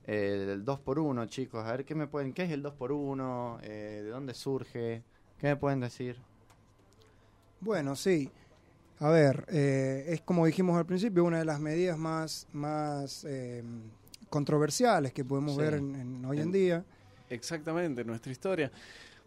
[0.07, 1.65] eh, del 2x1, chicos.
[1.65, 3.61] A ver, ¿qué me pueden, qué es el 2x1?
[3.61, 5.05] ¿De dónde surge?
[5.39, 6.17] ¿Qué me pueden decir?
[7.61, 8.31] Bueno, sí.
[9.01, 13.63] A ver, eh, es como dijimos al principio, una de las medidas más, más eh,
[14.29, 16.85] controversiales que podemos ver en, hoy en, día.
[17.31, 18.71] Exactamente, nuestra historia.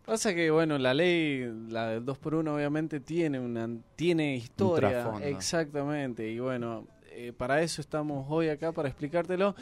[0.05, 5.11] Pasa que, bueno, la ley, la del 2 por 1 obviamente tiene una tiene historia.
[5.23, 9.55] exactamente, y bueno, eh, para eso estamos hoy acá, para explicártelo.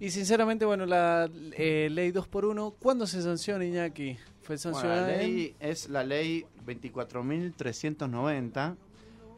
[0.00, 4.16] Y sinceramente, bueno, la ley 2 por 1 ¿cuándo se sanciona, Iñaki?
[4.40, 8.76] Fue sancionada la ley es la ley 24.390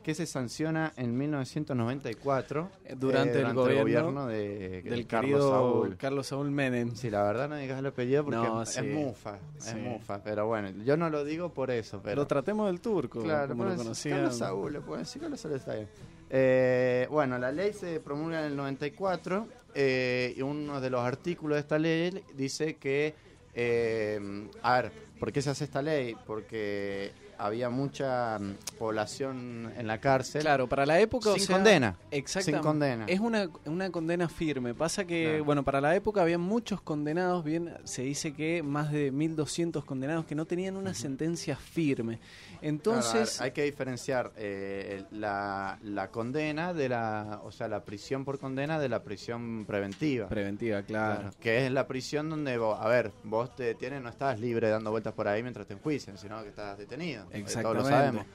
[0.02, 5.96] que se sanciona en 1994 eh, durante, el, gobierno, de, del Carlos Saúl.
[5.96, 6.94] Carlos Saúl Menem.
[6.94, 10.96] Sí, la verdad no digas el apellido porque es, mufa, es mufa, pero bueno, yo
[10.96, 14.18] no lo digo por eso, pero lo tratemos del turco, claro, como lo conocían.
[14.18, 15.88] Carlos Saúl, le pueden decir Carlos Saúl está bien.
[16.30, 21.56] Eh, bueno, la ley se promulga en el 94 eh, y uno de los artículos
[21.56, 23.14] de esta ley dice que,
[23.54, 26.16] eh, a ver, ¿por qué se hace esta ley?
[26.26, 30.42] Porque había mucha mm, población en la cárcel.
[30.42, 31.32] Claro, para la época.
[31.36, 31.96] Sin condena.
[32.10, 32.58] Exactamente.
[32.58, 33.04] Sin condena.
[33.06, 34.74] Es una, una condena firme.
[34.74, 39.12] Pasa que, bueno, para la época había muchos condenados, bien, se dice que más de
[39.12, 42.20] 1.200 condenados que no tenían una sentencia firme.
[42.62, 43.40] Entonces.
[43.40, 47.40] hay que diferenciar eh, la, la, condena de la.
[47.44, 50.28] O sea, la prisión por condena de la prisión preventiva.
[50.28, 51.30] Preventiva, claro.
[51.40, 54.90] que es la prisión donde, vos, a ver, vos te tienes, no estás libre dando
[54.90, 57.26] vueltas por ahí mientras te enjuician, sino que estás detenido.
[57.32, 57.82] Exactamente.
[57.82, 58.26] lo sabemos.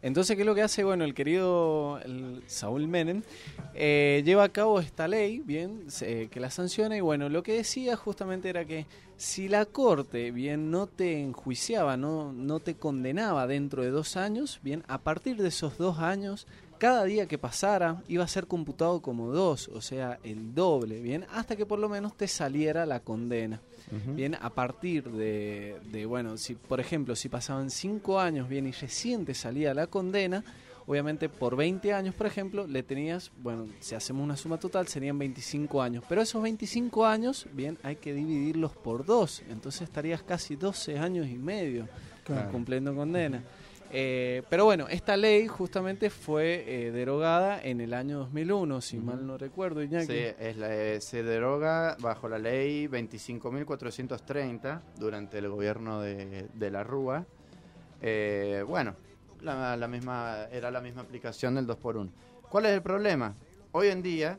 [0.00, 0.84] Entonces, ¿qué es lo que hace?
[0.84, 1.98] Bueno, el querido
[2.46, 3.22] Saúl Menem
[3.74, 5.86] eh, lleva a cabo esta ley, bien,
[6.30, 10.70] que la sanciona y bueno, lo que decía justamente era que si la corte, bien,
[10.70, 15.48] no te enjuiciaba, no, no te condenaba dentro de dos años, bien, a partir de
[15.48, 16.46] esos dos años,
[16.78, 21.26] cada día que pasara iba a ser computado como dos, o sea, el doble, bien,
[21.32, 23.60] hasta que por lo menos te saliera la condena.
[24.14, 28.72] Bien, a partir de, de, bueno, si por ejemplo, si pasaban cinco años, bien, y
[28.72, 30.44] reciente salía la condena,
[30.88, 35.18] obviamente por 20 años, por ejemplo, le tenías, bueno, si hacemos una suma total, serían
[35.18, 36.02] 25 años.
[36.08, 39.42] Pero esos 25 años, bien, hay que dividirlos por dos.
[39.50, 41.86] Entonces estarías casi 12 años y medio
[42.50, 43.42] cumpliendo condena.
[43.90, 49.26] Eh, pero bueno, esta ley justamente fue eh, derogada en el año 2001, si mal
[49.26, 50.06] no recuerdo, Iñaki.
[50.06, 56.84] Sí, es la, eh, se deroga bajo la ley 25.430 durante el gobierno de, la
[56.84, 57.24] Rúa.
[58.66, 58.94] bueno,
[59.40, 62.10] la, la, misma, era la misma aplicación del 2 por 1
[62.50, 63.34] ¿Cuál es el problema?
[63.72, 64.38] Hoy en día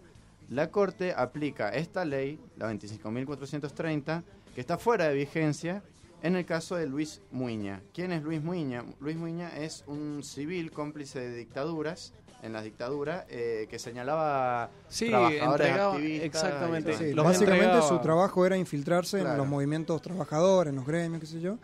[0.49, 5.83] la Corte aplica esta ley, la 25.430, que está fuera de vigencia
[6.21, 7.81] en el caso de Luis Muña.
[7.93, 8.83] ¿Quién es Luis Muña?
[8.99, 15.09] Luis Muña es un civil cómplice de dictaduras en la dictadura eh, que señalaba sí,
[15.09, 16.25] trabajadores activistas.
[16.25, 17.13] Exactamente.
[17.15, 21.57] básicamente su trabajo era infiltrarse en los movimientos trabajadores, en los gremios, qué sé yo,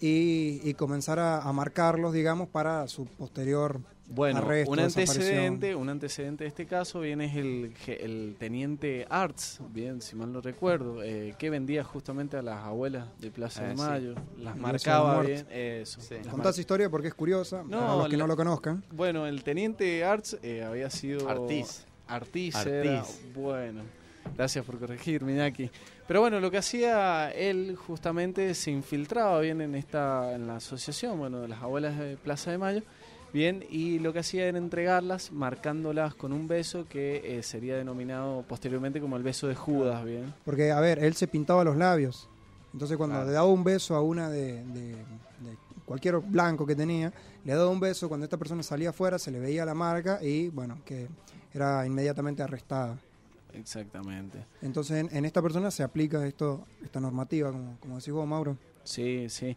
[0.00, 6.66] y, comenzar a, marcarlos, digamos, para su posterior bueno, un antecedente, un antecedente de este
[6.66, 11.84] caso viene es el, el teniente Arts, bien, si mal no recuerdo, eh, que vendía
[11.84, 16.00] justamente a las abuelas de Plaza de ah, Mayo, las marcaba bien, eso.
[16.28, 18.82] Contás historia porque es curiosa, no, para los que no lo conozcan.
[18.90, 21.86] Bueno, el teniente Arts eh, había sido Artis.
[22.08, 23.82] Artis, Era, bueno.
[24.36, 25.70] Gracias por corregir, Miñaki.
[26.08, 31.18] Pero bueno, lo que hacía él justamente se infiltraba bien en esta en la asociación,
[31.18, 32.82] bueno, de las abuelas de Plaza de Mayo
[33.32, 38.44] Bien, y lo que hacía era entregarlas marcándolas con un beso que eh, sería denominado
[38.48, 40.34] posteriormente como el beso de Judas, bien.
[40.44, 42.28] Porque, a ver, él se pintaba los labios.
[42.72, 44.62] Entonces cuando le daba un beso a una de,
[45.84, 47.12] cualquier blanco que tenía,
[47.44, 50.48] le daba un beso, cuando esta persona salía afuera se le veía la marca y
[50.50, 51.08] bueno, que
[51.52, 52.96] era inmediatamente arrestada.
[53.52, 54.44] Exactamente.
[54.62, 58.56] Entonces en, esta persona se aplica esto, esta normativa, como, como decís vos, Mauro.
[58.84, 59.56] Sí, sí.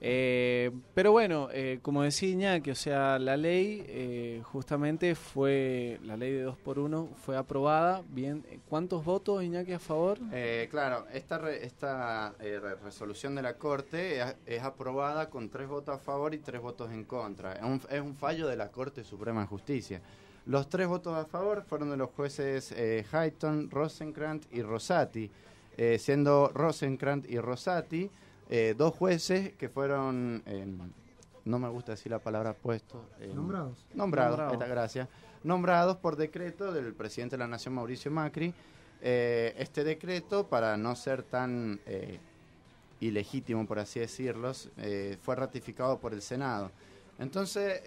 [0.00, 6.16] Eh, pero bueno, eh, como decía Iñaki, o sea, la ley eh, justamente fue, la
[6.16, 8.02] ley de 2 por 1 fue aprobada.
[8.08, 10.18] Bien, ¿cuántos votos, Iñaki, a favor?
[10.70, 12.34] claro, esta, esta
[12.84, 17.04] resolución de la Corte es, aprobada con tres votos a favor y tres votos en
[17.04, 17.54] contra.
[17.54, 20.00] Es un, es un fallo de la Corte Suprema de Justicia.
[20.46, 22.74] Los tres votos a favor fueron de los jueces
[23.12, 25.30] Hayton, Rosenkrantz y Rosati,
[25.98, 28.10] siendo Rosenkrantz y Rosati
[28.48, 30.42] eh, dos jueces que fueron,
[31.44, 33.00] no me gusta decir la palabra puestos.
[33.34, 33.86] nombrados.
[33.94, 35.08] Nombrados, esta gracia.
[35.44, 38.52] Nombrados por decreto del presidente de la Nación, Mauricio Macri.
[39.00, 42.18] Eh, este decreto, para no ser tan eh,
[43.00, 44.52] ilegítimo, por así decirlo,
[45.22, 46.70] fue ratificado por el Senado.
[47.18, 47.82] Entonces,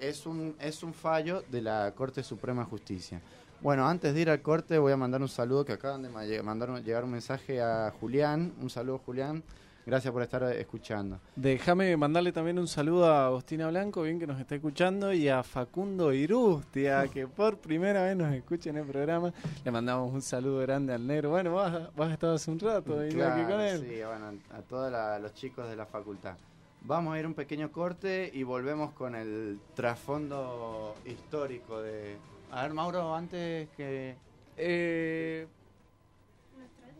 [0.00, 3.20] es, un, es un fallo de la Corte Suprema de Justicia.
[3.60, 6.82] Bueno, antes de ir al corte voy a mandar un saludo que acaban de mandar
[6.82, 8.54] llegar un mensaje a Julián.
[8.60, 9.42] Un saludo, Julián.
[9.86, 11.20] Gracias por estar escuchando.
[11.36, 15.44] Déjame mandarle también un saludo a Agostina Blanco, bien que nos está escuchando, y a
[15.44, 19.32] Facundo Irustia, que por primera vez nos escucha en el programa.
[19.64, 21.30] Le mandamos un saludo grande al negro.
[21.30, 23.80] Bueno, vos, has estado hace un rato claro, aquí con él.
[23.88, 26.36] Sí, bueno, a todos los chicos de la facultad.
[26.80, 32.16] Vamos a ir un pequeño corte y volvemos con el trasfondo histórico de...
[32.50, 34.16] A ver, Mauro, antes que...
[34.56, 35.46] Eh...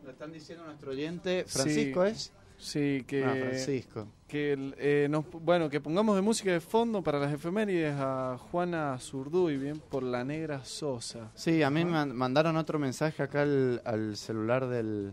[0.04, 2.32] Lo están diciendo nuestro oyente, Francisco es.
[2.58, 3.24] Sí, que.
[3.24, 4.06] Ah, Francisco.
[4.26, 8.98] Que, eh, nos, bueno, que pongamos de música de fondo para las efemérides a Juana
[8.98, 11.30] Zurduy, bien, por la negra Sosa.
[11.34, 15.12] Sí, a mí me mandaron otro mensaje acá al, celular del,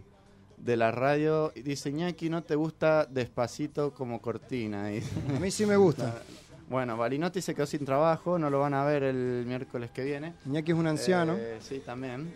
[0.57, 1.51] de la radio.
[1.55, 4.87] Dice, Ñaki, ¿no te gusta despacito como cortina?
[4.87, 6.21] a mí sí me gusta.
[6.69, 10.33] Bueno, Balinotti se quedó sin trabajo, no lo van a ver el miércoles que viene.
[10.45, 11.35] Iñaki es un anciano.
[11.37, 12.33] Eh, sí, también.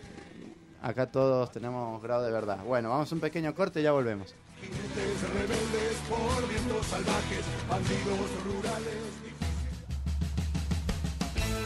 [0.80, 2.62] Acá todos tenemos grado de verdad.
[2.64, 4.34] Bueno, vamos a un pequeño corte y ya volvemos.
[5.34, 9.27] Rebeldes por vientos salvajes, bandidos rurales.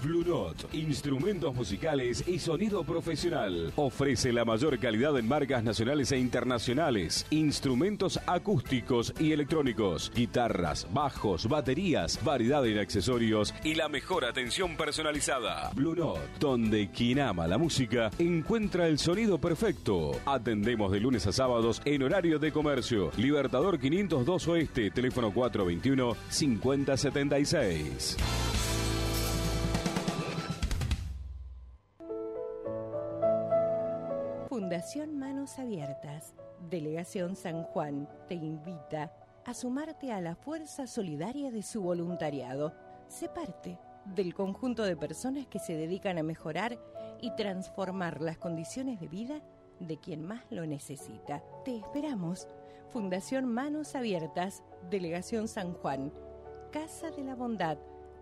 [0.02, 3.72] Blue Note, instrumentos musicales y sonido profesional.
[3.76, 11.48] Ofrece la mayor calidad en marcas nacionales e internacionales, instrumentos acústicos y electrónicos, guitarras, bajos,
[11.48, 15.70] baterías, variedad en accesorios y la mejor atención personalizada.
[15.74, 20.12] Blue Note, donde quien ama la música encuentra el sonido perfecto.
[20.26, 23.10] Atendemos de lunes a sábados en horario de comercio.
[23.16, 28.51] Libertador 502 Oeste, teléfono 421 5076.
[34.72, 36.32] Fundación Manos Abiertas,
[36.70, 39.12] Delegación San Juan, te invita
[39.44, 42.72] a sumarte a la fuerza solidaria de su voluntariado.
[43.06, 46.78] Sé parte del conjunto de personas que se dedican a mejorar
[47.20, 49.42] y transformar las condiciones de vida
[49.78, 51.42] de quien más lo necesita.
[51.66, 52.48] Te esperamos.
[52.88, 56.14] Fundación Manos Abiertas, Delegación San Juan,
[56.72, 57.76] Casa de la Bondad,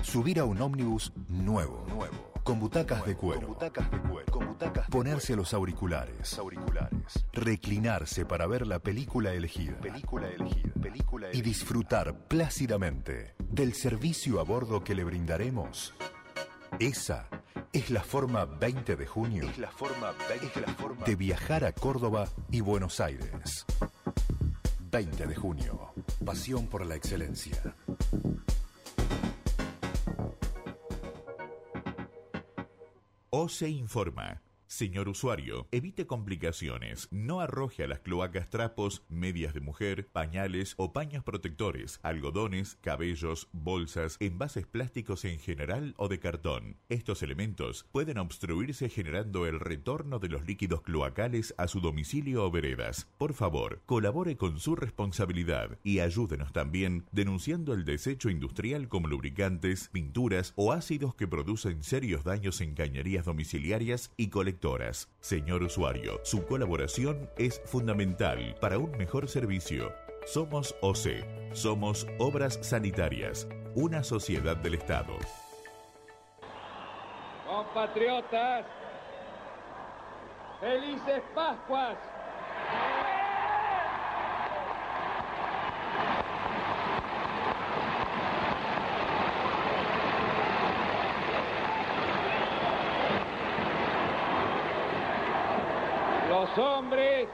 [0.02, 1.84] Subir a un ómnibus nuevo.
[1.88, 3.48] Nuevo con butacas de cuero.
[3.48, 4.32] butacas de cuero.
[4.32, 6.38] Con butacas Ponerse los auriculares.
[6.38, 7.24] auriculares.
[7.32, 9.78] Reclinarse para ver la película elegida.
[9.80, 10.72] Película elegida.
[10.80, 15.94] Película Y disfrutar plácidamente del servicio a bordo que le brindaremos.
[16.78, 17.28] Esa
[17.72, 19.48] es la forma 20 de junio.
[19.48, 23.64] Es la forma 20 la forma de viajar a Córdoba y Buenos Aires.
[24.90, 25.92] 20 de junio.
[26.24, 27.74] Pasión por la excelencia.
[33.30, 34.40] O se informa.
[34.68, 37.08] Señor usuario, evite complicaciones.
[37.10, 43.48] No arroje a las cloacas trapos, medias de mujer, pañales o paños protectores, algodones, cabellos,
[43.52, 46.76] bolsas, envases plásticos en general o de cartón.
[46.90, 52.50] Estos elementos pueden obstruirse generando el retorno de los líquidos cloacales a su domicilio o
[52.50, 53.08] veredas.
[53.16, 59.88] Por favor, colabore con su responsabilidad y ayúdenos también denunciando el desecho industrial como lubricantes,
[59.88, 64.57] pinturas o ácidos que producen serios daños en cañerías domiciliarias y colectivas
[65.20, 69.92] Señor usuario, su colaboración es fundamental para un mejor servicio.
[70.26, 75.14] Somos OCE, somos Obras Sanitarias, una sociedad del Estado.
[77.46, 78.66] Compatriotas,
[80.60, 81.96] felices Pascuas.
[96.58, 97.28] Los hombres,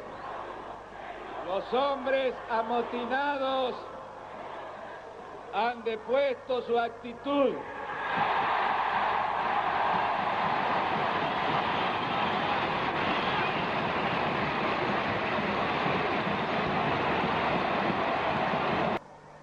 [1.47, 3.75] los hombres amotinados
[5.55, 7.55] han depuesto su actitud.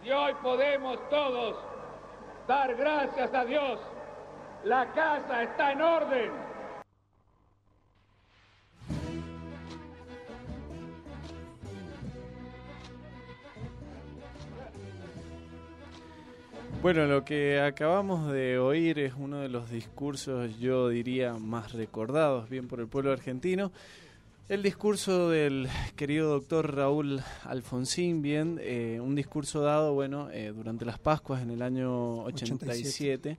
[0.03, 1.55] Y hoy podemos todos
[2.47, 3.79] dar gracias a Dios.
[4.63, 6.50] La casa está en orden.
[16.81, 22.49] Bueno, lo que acabamos de oír es uno de los discursos, yo diría, más recordados
[22.49, 23.71] bien por el pueblo argentino.
[24.49, 30.83] El discurso del querido doctor Raúl Alfonsín, bien, eh, un discurso dado, bueno, eh, durante
[30.83, 33.37] las Pascuas en el año 87.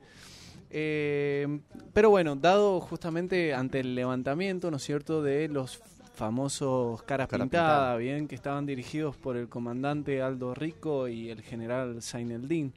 [0.70, 1.58] Eh,
[1.92, 5.82] pero bueno, dado justamente ante el levantamiento, ¿no es cierto?, de los
[6.14, 12.00] famosos caras pintadas, bien, que estaban dirigidos por el comandante Aldo Rico y el general
[12.02, 12.72] Zaineldin.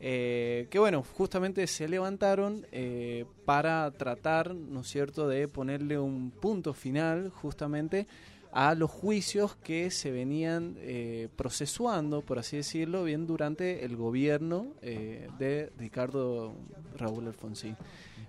[0.00, 6.30] Eh, que bueno, justamente se levantaron eh, para tratar, ¿no es cierto?, de ponerle un
[6.30, 8.06] punto final justamente
[8.52, 14.68] a los juicios que se venían eh, procesuando, por así decirlo, bien durante el gobierno
[14.80, 16.54] de Ricardo
[16.96, 17.76] Raúl Alfonsín.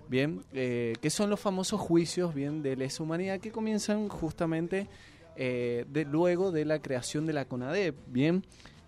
[0.08, 4.88] bien, eh, que son los famosos juicios, bien, de lesa humanidad que comienzan justamente
[5.36, 8.44] eh, de, luego de la creación de la CONADEP, bien,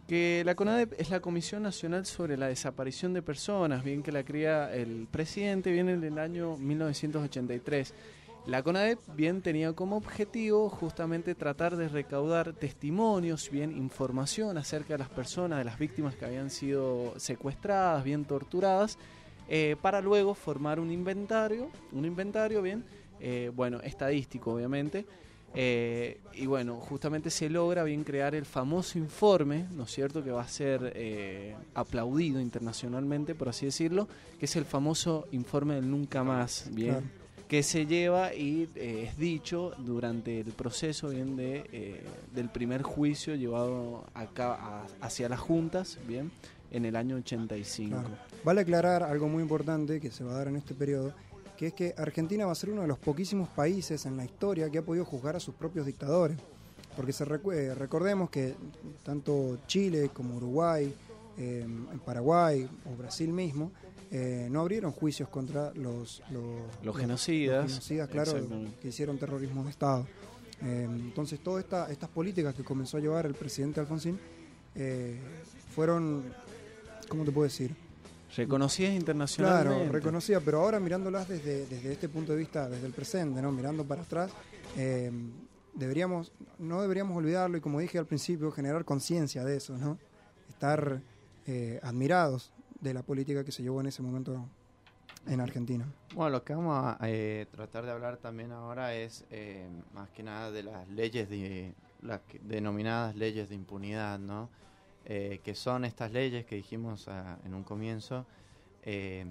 [0.09, 4.25] que la CONADEP es la Comisión Nacional sobre la Desaparición de Personas, bien que la
[4.25, 7.93] crea el presidente, viene en el año 1983.
[8.47, 14.99] La CONADEP bien tenía como objetivo justamente tratar de recaudar testimonios, bien información acerca de
[15.01, 18.97] las personas, de las víctimas que habían sido secuestradas, bien torturadas,
[19.51, 22.83] eh, para luego formar un inventario, un inventario bien,
[23.21, 25.05] eh, bueno, estadístico obviamente,
[25.55, 30.31] eh, y bueno, justamente se logra bien crear el famoso informe, ¿no es cierto?, que
[30.31, 36.23] va a ser aplaudido internacionalmente, por así decirlo, que es el famoso informe del nunca
[36.23, 37.11] más, bien,
[37.49, 42.03] que se lleva y es dicho durante el proceso bien de,
[42.35, 46.31] del primer juicio llevado acá hacia las juntas, bien,
[46.71, 47.97] en el año 85.
[48.45, 51.13] Vale aclarar algo muy importante que se va a dar en este periodo,
[51.59, 54.71] que es que Argentina va a ser uno de los poquísimos países en la historia
[54.71, 56.39] que ha podido juzgar a sus propios dictadores.
[56.95, 58.55] Porque se eh, recordemos que
[59.03, 60.95] tanto Chile como Uruguay,
[61.37, 61.67] eh,
[62.05, 63.73] Paraguay o Brasil mismo,
[64.13, 68.35] eh, no abrieron juicios contra los, los, genocidas, los genocidas claro,
[68.81, 70.07] que hicieron terrorismo de Estado.
[70.63, 74.19] entonces, todas esta, estas políticas que comenzó a llevar el presidente Alfonsín
[75.75, 76.23] fueron
[77.09, 77.75] ¿cómo te puedo decir?
[78.37, 79.75] Reconocidas internacionalmente.
[79.75, 83.51] Claro, reconocidas, pero ahora mirándolas desde, desde este punto de vista, desde el presente, ¿no?
[83.53, 84.31] Mirando para atrás,
[84.77, 85.11] eh,
[85.75, 89.99] deberíamos, no deberíamos olvidarlo y como dije al principio, generar conciencia de eso, ¿no?
[90.49, 91.01] Estar
[91.47, 94.47] eh, admirados de la política que se llevó en ese momento
[95.27, 95.87] en Argentina.
[96.15, 99.25] Bueno, lo que vamos a eh, tratar de hablar también ahora es
[99.95, 104.49] más que nada de las leyes de las denominadas leyes de impunidad, ¿no?
[105.11, 108.27] Eh, que son estas leyes que dijimos ah, en un comienzo,
[108.83, 109.25] eh,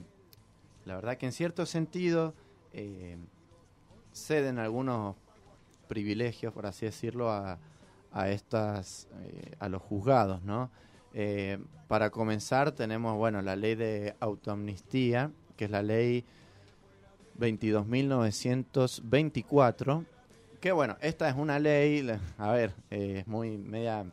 [0.85, 2.33] la verdad que en cierto sentido
[2.73, 3.15] eh,
[4.11, 5.15] ceden algunos
[5.87, 7.59] privilegios, por así decirlo, a,
[8.11, 9.07] a estas,
[9.59, 10.71] a los juzgados, ¿no?
[11.87, 16.23] para comenzar tenemos, bueno, la ley de autoamnistía, que es la ley
[17.39, 20.05] 22.924,
[20.59, 22.07] que bueno, esta es una ley,
[22.37, 24.05] a ver, es muy media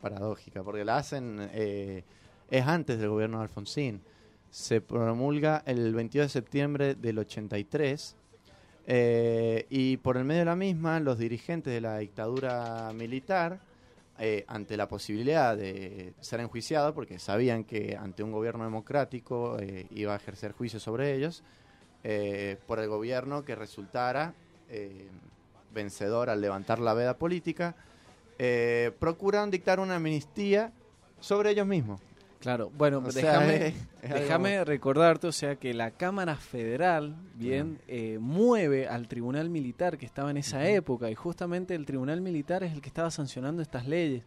[0.00, 2.04] paradójica, porque la hacen, eh,
[2.50, 4.02] es antes del gobierno de Alfonsín.
[4.50, 8.16] Se promulga el 22 de septiembre del 83
[8.86, 13.60] eh, y por el medio de la misma los dirigentes de la dictadura militar,
[14.18, 19.58] eh, ante la posibilidad de ser enjuiciados, porque sabían que ante un gobierno democrático
[19.90, 21.42] iba a ejercer juicio sobre ellos,
[22.66, 24.32] por el gobierno que resultara
[25.76, 27.76] vencedor al levantar la veda política,
[28.38, 30.72] eh, procuran dictar una amnistía
[31.20, 32.00] sobre ellos mismos.
[32.38, 39.08] Claro, bueno, déjame, déjame recordarte, o sea, que la Cámara Federal, bien, eh, mueve al
[39.08, 42.88] Tribunal Militar que estaba en esa época, y justamente el Tribunal Militar es el que
[42.88, 44.22] estaba sancionando estas leyes.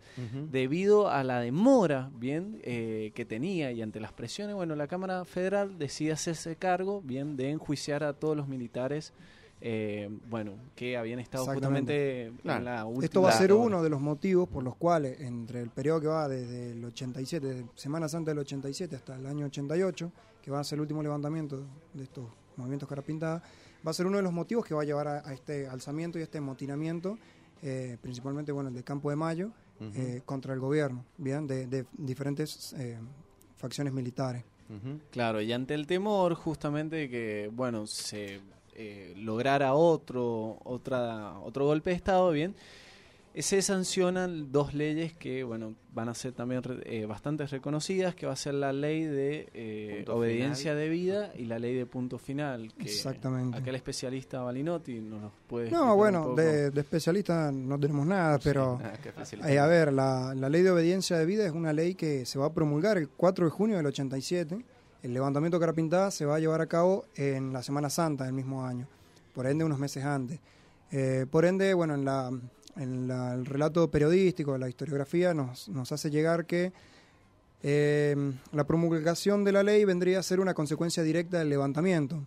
[0.51, 5.23] Debido a la demora, bien, eh, que tenía y ante las presiones, bueno, la Cámara
[5.23, 9.13] Federal decide hacerse cargo, bien, de enjuiciar a todos los militares
[9.61, 13.05] eh, bueno, que habían estado justamente en la última.
[13.05, 16.07] Esto va a ser uno de los motivos por los cuales, entre el periodo que
[16.07, 20.61] va desde el 87, desde Semana Santa del 87 hasta el año 88, que va
[20.61, 23.43] a ser el último levantamiento de estos movimientos cara pintada,
[23.85, 26.21] va a ser uno de los motivos que va a llevar a, este alzamiento y
[26.21, 27.17] a este amotinamiento,
[27.61, 29.51] eh, principalmente bueno, el de Campo de Mayo,
[29.95, 32.75] eh, contra el gobierno, bien, de, diferentes
[33.57, 34.43] facciones militares.
[35.09, 38.39] Claro, y ante el temor justamente que, bueno, se
[38.81, 42.55] eh, lograra otro, otra, otro golpe de Estado, bien,
[43.35, 48.31] se sancionan dos leyes que bueno van a ser también eh, bastante reconocidas, que va
[48.31, 52.71] a ser la ley de eh, obediencia de vida y la ley de punto final.
[52.77, 53.57] Que Exactamente.
[53.57, 55.71] Aquel especialista Balinotti nos puede...
[55.71, 58.79] No, bueno, de, especialista no tenemos nada, pero...
[58.79, 62.45] a ver, la, la ley de obediencia de vida es una ley que se va
[62.45, 64.63] a promulgar el 4 de junio del 87
[65.01, 68.33] el levantamiento cara pintada se va a llevar a cabo en la Semana Santa del
[68.33, 68.87] mismo año,
[69.33, 70.39] por ende unos meses antes.
[70.91, 72.31] Eh, por ende, bueno, en, la,
[72.75, 76.73] en el relato periodístico, la historiografía, nos, nos hace llegar que
[77.63, 78.15] eh,
[78.51, 82.25] la promulgación de la ley vendría a ser una consecuencia directa del levantamiento.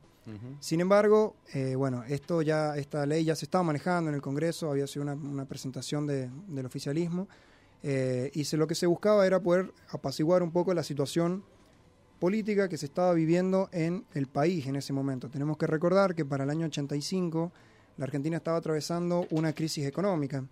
[0.60, 4.70] Sin embargo, eh, bueno, esto ya, esta ley ya se estaba manejando en el Congreso,
[4.70, 7.26] había sido una, presentación del oficialismo,
[7.82, 11.42] y se, lo que se buscaba era poder apaciguar un poco la situación
[12.22, 15.28] política que se estaba viviendo en el país en ese momento.
[15.28, 17.50] Tenemos que recordar que para el año 85
[17.96, 20.44] la Argentina estaba atravesando una crisis económica.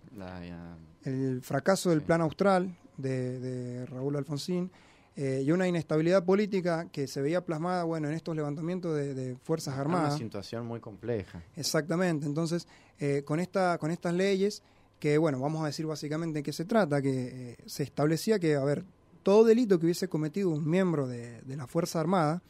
[1.05, 4.69] El fracaso del plan austral de, Raúl Alfonsín
[5.15, 9.77] eh, y una inestabilidad política que se veía plasmada bueno, en estos levantamientos de, Fuerzas
[9.77, 10.15] Armadas.
[10.15, 11.41] Una situación muy compleja.
[11.55, 12.67] Exactamente, entonces
[12.99, 14.61] eh, con, esta, con estas leyes
[14.99, 18.63] que, bueno, vamos a decir básicamente en qué se trata, que se establecía que, a
[18.65, 18.83] ver,
[19.23, 22.41] todo delito que hubiese cometido un miembro de, la Fuerza Armada,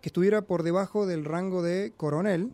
[0.00, 2.52] que estuviera por debajo del rango de coronel,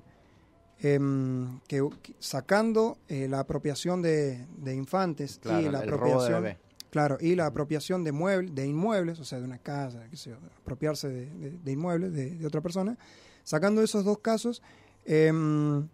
[0.81, 1.87] em, que,
[2.19, 6.57] sacando la apropiación de, infantes y la apropiación
[6.95, 10.39] Claro, y la apropiación de muebles, de inmuebles, o sea, de una casa, que sea,
[10.63, 12.97] apropiarse de, inmuebles de, otra persona,
[13.43, 14.63] sacando esos dos casos,
[15.05, 15.89] em,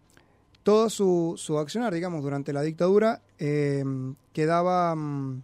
[0.61, 5.41] todo su, su, accionar, digamos, durante la dictadura em, quedaba, mm,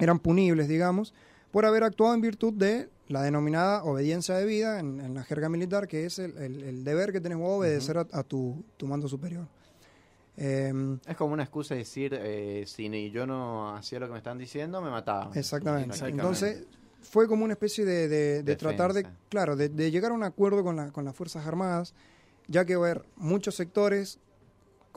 [0.00, 1.14] eran punibles, digamos,
[1.50, 5.88] por haber actuado en virtud de la denominada obediencia de vida en, la jerga militar,
[5.88, 9.46] que es el, deber que tenés vos obedecer a, tu, tu mando superior.
[10.36, 14.38] Em, es como una excusa decir, eh, si yo no hacía lo que me están
[14.38, 15.36] diciendo, me mataban.
[15.36, 15.98] Exactamente.
[16.06, 16.64] Entonces,
[17.02, 20.92] fue como una especie de, tratar de, claro, de, llegar a un acuerdo con, la,
[20.92, 21.94] con las Fuerzas Armadas,
[22.46, 24.18] ya que, ver, muchos sectores,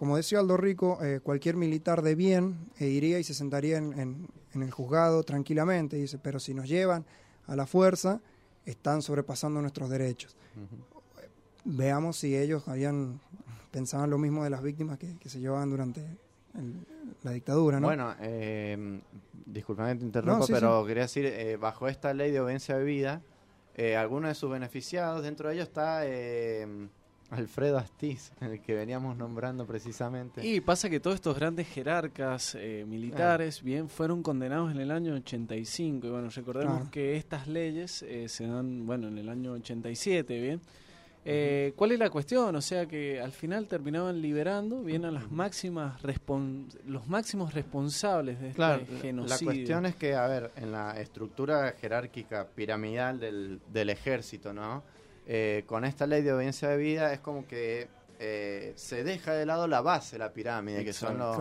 [0.03, 4.27] como decía Aldo Rico, eh, cualquier militar de bien eh, iría y se sentaría en,
[4.53, 7.05] el juzgado tranquilamente, dice, pero si nos llevan
[7.47, 8.19] a la fuerza,
[8.65, 10.35] están sobrepasando nuestros derechos.
[11.63, 13.21] Veamos si ellos habían
[13.71, 16.05] pensaban lo mismo de las víctimas que, se llevaban durante
[17.23, 17.87] la dictadura, ¿no?
[17.87, 18.99] Bueno, eh,
[19.45, 23.21] disculpame que te interrumpo, pero quería decir, eh, bajo esta ley de obediencia de vida,
[23.75, 26.67] eh, algunos de sus beneficiados, dentro de ellos está eh,
[27.33, 30.45] Alfredo Astiz, el que veníamos nombrando precisamente.
[30.45, 36.07] Y pasa que todos estos grandes jerarcas militares, bien, fueron condenados en el año 85,
[36.07, 40.61] y bueno, recordemos que estas leyes se dan, bueno, en el año 87, bien,
[41.25, 42.55] eh, ¿Cuál es la cuestión?
[42.55, 46.01] O sea que al final terminaban liberando bien a las máximas
[46.85, 49.47] los máximos responsables de este genocidio.
[49.47, 54.83] La cuestión es que, a ver, en la estructura jerárquica piramidal del, del ejército, ¿no?
[55.25, 57.87] Eh, con esta ley de obediencia de vida es como que
[58.19, 61.37] eh, se deja de lado la base de la pirámide, que son los,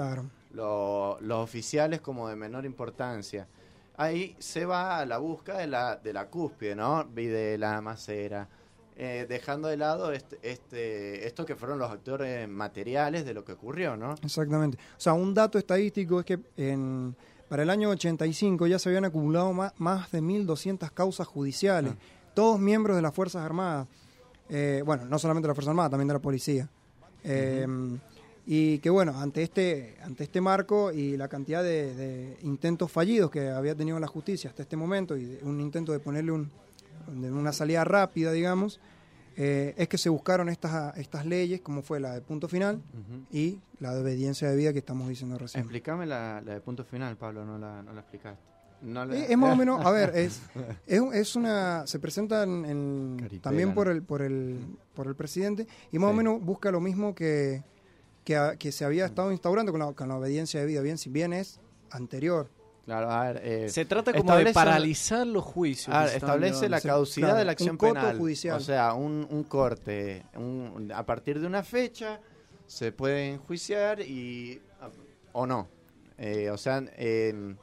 [0.52, 3.48] los, oficiales como de menor importancia.
[3.96, 7.04] Ahí se va a la busca de la, de la cúspide, ¿no?
[7.04, 8.48] de la Macera
[8.94, 13.52] eh, dejando de lado este, este, esto que fueron los actores materiales de lo que
[13.52, 14.14] ocurrió, ¿no?
[14.22, 14.76] Exactamente.
[14.98, 17.16] O sea, un dato estadístico es que en,
[17.48, 22.21] para el año 85 ya se habían acumulado más, más de 1.200 causas judiciales, ah.
[22.34, 23.88] Todos miembros de las Fuerzas Armadas.
[24.48, 26.68] Eh, bueno, no solamente de las Fuerzas Armadas, también de la policía.
[27.24, 27.66] Eh,
[28.44, 33.48] y que bueno, ante este, ante este marco y la cantidad de, intentos fallidos que
[33.48, 36.50] había tenido la justicia hasta este momento y un intento de ponerle un,
[37.06, 38.80] una salida rápida, digamos,
[39.36, 42.82] eh, es que se buscaron estas, estas leyes, como fue la de punto final
[43.30, 45.62] y la de obediencia de vida que estamos diciendo recién.
[45.62, 48.51] Explícame la, de punto final, Pablo, no la, no la explicaste.
[48.84, 50.42] Eh, es, más o menos, a ver, es,
[50.86, 54.58] es, una, se presenta en, también por el, por el,
[54.94, 57.62] por el presidente y más o menos busca lo mismo que,
[58.24, 61.32] que, se había estado instaurando con la, con la obediencia de vida, bien, si bien
[61.32, 61.60] es
[61.90, 62.48] anterior,
[62.84, 65.94] Claro, a ver, eh, se trata como de paralizar los juicios.
[66.12, 68.18] establece la caducidad de la acción penal.
[68.18, 68.56] Judicial.
[68.56, 70.24] O sea, un, un corte.
[70.92, 72.20] a partir de una fecha
[72.66, 74.60] se puede enjuiciar y.
[75.32, 75.68] o no.
[76.18, 77.54] Eh, o sea, eh,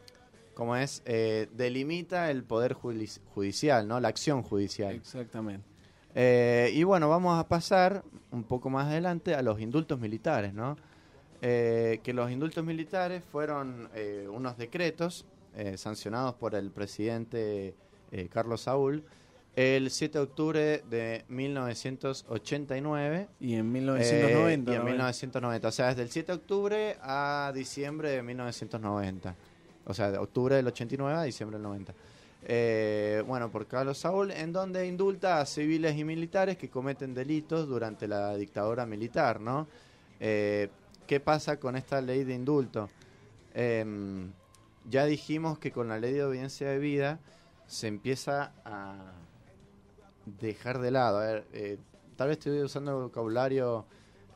[0.60, 4.00] como es, eh, delimita el poder judicial, ¿no?
[4.00, 4.94] La acción judicial.
[4.94, 5.66] Exactamente.
[6.74, 10.76] y bueno, vamos a pasar un poco más adelante a los indultos militares, ¿no?
[11.42, 17.76] Eh, que los indultos militares fueron eh, unos decretos eh, sancionados por el presidente
[18.32, 19.04] Carlos Saúl
[19.56, 26.02] el 7 de octubre de 1989 y en 1990 y en 1990 o sea desde
[26.02, 29.36] el 7 de octubre a diciembre de 1990
[29.90, 31.94] o sea de octubre del 89 a diciembre del 90
[33.28, 38.08] bueno, por Carlos Saúl, en donde indulta a civiles y militares que cometen delitos durante
[38.08, 39.68] la dictadura militar, ¿no?
[41.10, 42.88] ¿Qué pasa con esta ley de indulto?
[43.56, 44.32] Em,
[44.88, 47.20] ya dijimos que con la ley de obediencia de vida
[47.66, 49.14] se empieza a
[50.40, 51.18] dejar de lado.
[51.18, 51.80] A ver, eh,
[52.16, 53.86] tal vez estoy usando vocabulario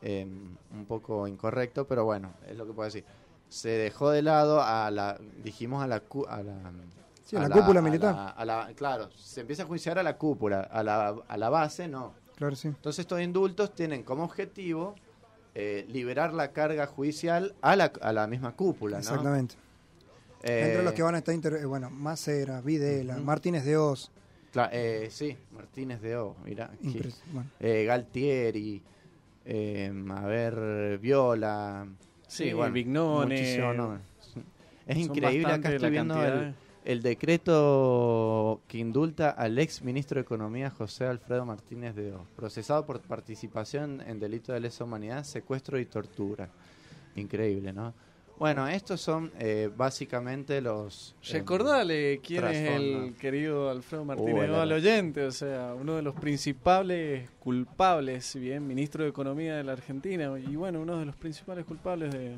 [0.01, 3.05] em, un poco incorrecto, pero bueno, es lo que puedo decir.
[3.53, 5.97] Se dejó de lado a la, dijimos a la,
[6.27, 8.33] a la, cúpula militar.
[8.75, 12.15] claro, se empieza a juiciar a la cúpula, a la, a la base no.
[12.35, 12.69] Claro, sí.
[12.69, 14.95] Entonces estos indultos tienen como objetivo
[15.53, 18.97] eh, liberar la carga judicial a la, a la misma cúpula.
[18.97, 19.53] Exactamente.
[20.41, 24.09] Entre los eh, que van a estar, inter bueno, Macera, Videla, Martínez de Oz.
[24.71, 26.71] Eh, sí, Martínez de Oz, mira.
[27.59, 28.81] Galtieri,
[29.45, 31.85] a ver, Viola.
[32.33, 33.35] Sí, bueno, Vignone.
[34.87, 36.15] Es increíble, acá estoy viendo
[36.83, 42.87] el decreto que indulta al ex ministro de Economía José Alfredo Martínez de Oz, procesado
[42.87, 46.49] por participación en delito de lesa humanidad, secuestro y tortura.
[47.15, 47.93] Increíble, ¿no?
[48.39, 51.15] Bueno, estos son eh, básicamente los...
[51.23, 56.01] Eh, Recordale quién es el querido Alfredo Martínez uh, al oyente, o sea, uno de
[56.01, 61.15] los principales culpables, bien, ministro de Economía de la Argentina, y bueno, uno de los
[61.15, 62.37] principales culpables de,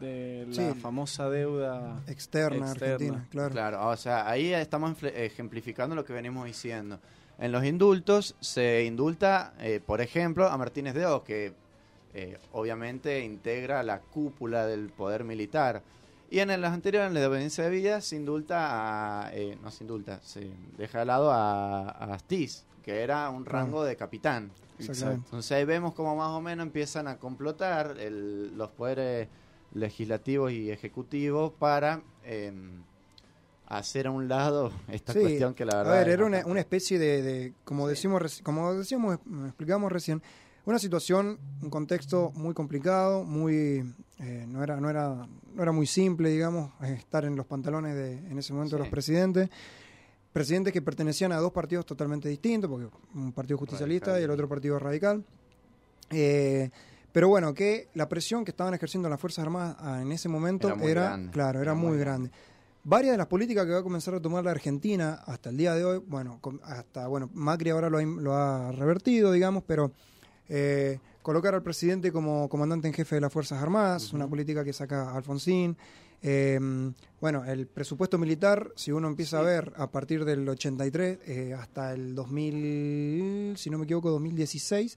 [0.00, 3.52] de la famosa deuda externa, argentina, claro.
[3.52, 6.98] Claro, o sea, ahí estamos ejemplificando lo que venimos diciendo.
[7.38, 11.52] En los indultos se indulta, eh, por ejemplo, a Martínez de Oz, que
[12.14, 15.82] eh, obviamente integra la cúpula del poder militar.
[16.30, 19.84] Y en las anteriores, en la obediencia de vida, se indulta a, eh, no se
[19.84, 24.50] indulta, se deja de lado a, a Astiz, que era un rango de capitán.
[24.78, 29.28] Entonces ahí vemos cómo más o menos empiezan a complotar los poderes
[29.72, 32.82] legislativos y ejecutivos para em,
[33.66, 35.94] hacer a un lado esta cuestión que la verdad...
[35.94, 40.22] A ver, era una, especie de, como, decimos, como decíamos, explicamos recién,
[40.66, 45.86] una situación, un contexto muy complicado, muy eh, no era no era no era muy
[45.86, 49.50] simple, digamos, estar en los pantalones de en ese momento de los presidentes,
[50.32, 54.48] presidentes que pertenecían a dos partidos totalmente distintos, porque un partido justicialista y el otro
[54.48, 55.24] partido radical.
[56.10, 56.70] Eh,
[57.14, 60.74] pero bueno, que la presión que estaban ejerciendo las Fuerzas Armadas ah, en ese momento
[60.80, 62.32] era, claro, era, muy, grande.
[62.82, 65.74] Varias de las políticas que va a comenzar a tomar la Argentina hasta el día
[65.74, 69.92] de hoy, bueno, hasta, bueno, Macri ahora lo ha, revertido, digamos, pero
[70.48, 74.72] eh, colocar al presidente como comandante en jefe de las Fuerzas Armadas, una política que
[74.72, 75.76] saca Alfonsín.
[76.26, 81.54] Em, bueno, el presupuesto militar, si uno empieza a ver a partir del 83 eh,
[81.54, 84.96] hasta el 2000, si no me equivoco, 2016,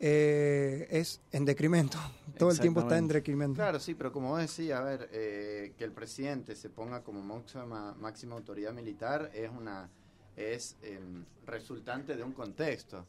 [0.00, 1.98] eh, es en decremento.
[2.38, 3.56] Todo el tiempo está en decremento.
[3.56, 7.22] Claro, sí, pero como vos decías, a ver, eh, que el presidente se ponga como
[7.22, 9.90] máxima, máxima autoridad militar es una
[10.36, 13.04] es em, resultante de un contexto.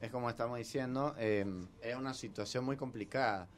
[0.00, 3.48] Es como estamos diciendo, em, es una situación muy complicada.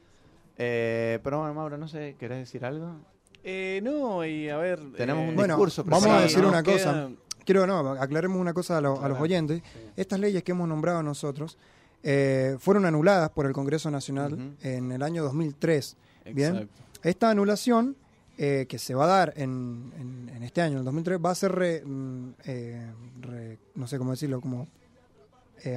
[0.57, 2.95] Eh, pero bueno, Mauro, no sé, ¿querés decir algo?
[3.81, 4.79] no, y a ver...
[4.95, 5.83] Tenemos un discurso.
[5.83, 7.09] Vamos a decir una cosa.
[7.45, 9.61] Quiero, no, aclaremos una cosa a, los oyentes.
[9.95, 11.57] Estas leyes que hemos nombrado nosotros
[12.03, 15.97] eh, fueron anuladas por el Congreso Nacional en el año 2003.
[16.33, 16.69] Bien,
[17.03, 17.95] esta anulación
[18.37, 21.83] eh, que se va a dar en, este año, en el 2003, va a ser,
[21.85, 24.67] mm, eh, no sé cómo decirlo, como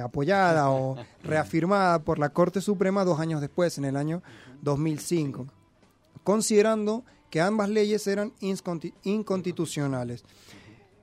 [0.03, 4.21] apoyada o reafirmada por la Corte Suprema dos años después, en el año
[4.61, 5.47] 2005,
[6.23, 8.33] considerando que ambas leyes eran
[9.03, 10.23] inconstitucionales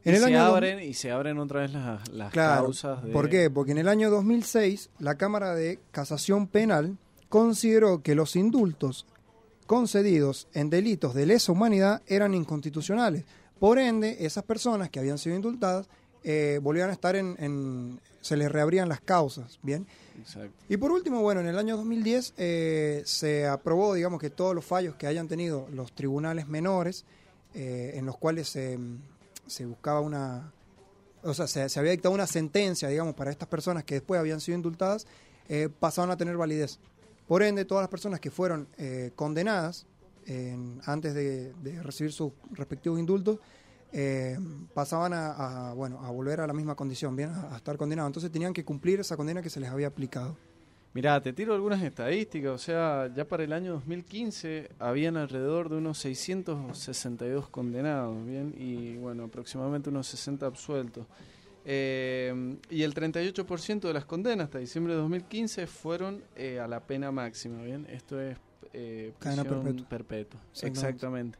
[0.05, 3.01] y, se abren, y se abren otra vez las, las causas.
[3.13, 3.51] ¿Por qué?
[3.51, 9.07] Porque en el año 2006 la Cámara de Casación Penal consideró que los indultos
[9.67, 13.25] concedidos en delitos de lesa humanidad eran inconstitucionales.
[13.61, 15.89] Por ende, esas personas que habían sido indultadas
[16.25, 19.87] eh, volvían a estar en, se les reabrían las causas, ¿bien?
[20.19, 20.57] Exacto.
[20.71, 24.65] Y por último, bueno, en el año 2010 eh, se aprobó, digamos, que todos los
[24.65, 27.05] fallos que hayan tenido los tribunales menores,
[27.53, 28.79] eh, en los cuales se
[29.47, 30.53] se buscaba una,
[31.23, 34.57] o sea, se, había dictado una sentencia, digamos, para estas personas que después habían sido
[34.57, 35.07] indultadas,
[35.49, 36.79] eh, pasaban a tener validez.
[37.27, 39.87] Por ende, todas las personas que fueron eh, condenadas
[40.85, 41.53] antes de,
[41.83, 43.41] recibir sus respectivos indultos,
[43.93, 44.39] eh,
[44.75, 48.09] pasaban a, bueno, a volver a la misma condición, bien, a estar condenados.
[48.09, 50.37] Entonces tenían que cumplir esa condena que se les había aplicado.
[50.95, 55.77] Mirá, te tiro algunas estadísticas, o sea, ya para el año 2015 habían alrededor de
[55.77, 58.55] unos 662 condenados, ¿bien?
[58.59, 61.07] Y bueno, aproximadamente unos 60 absueltos.
[61.65, 66.81] Eh, y el 38% de las condenas hasta diciembre de 2015 fueron eh, a la
[66.81, 67.87] pena máxima, ¿bien?
[67.89, 68.37] Esto es
[68.75, 70.41] eh, prisión perpetua.
[70.61, 71.39] Exactamente.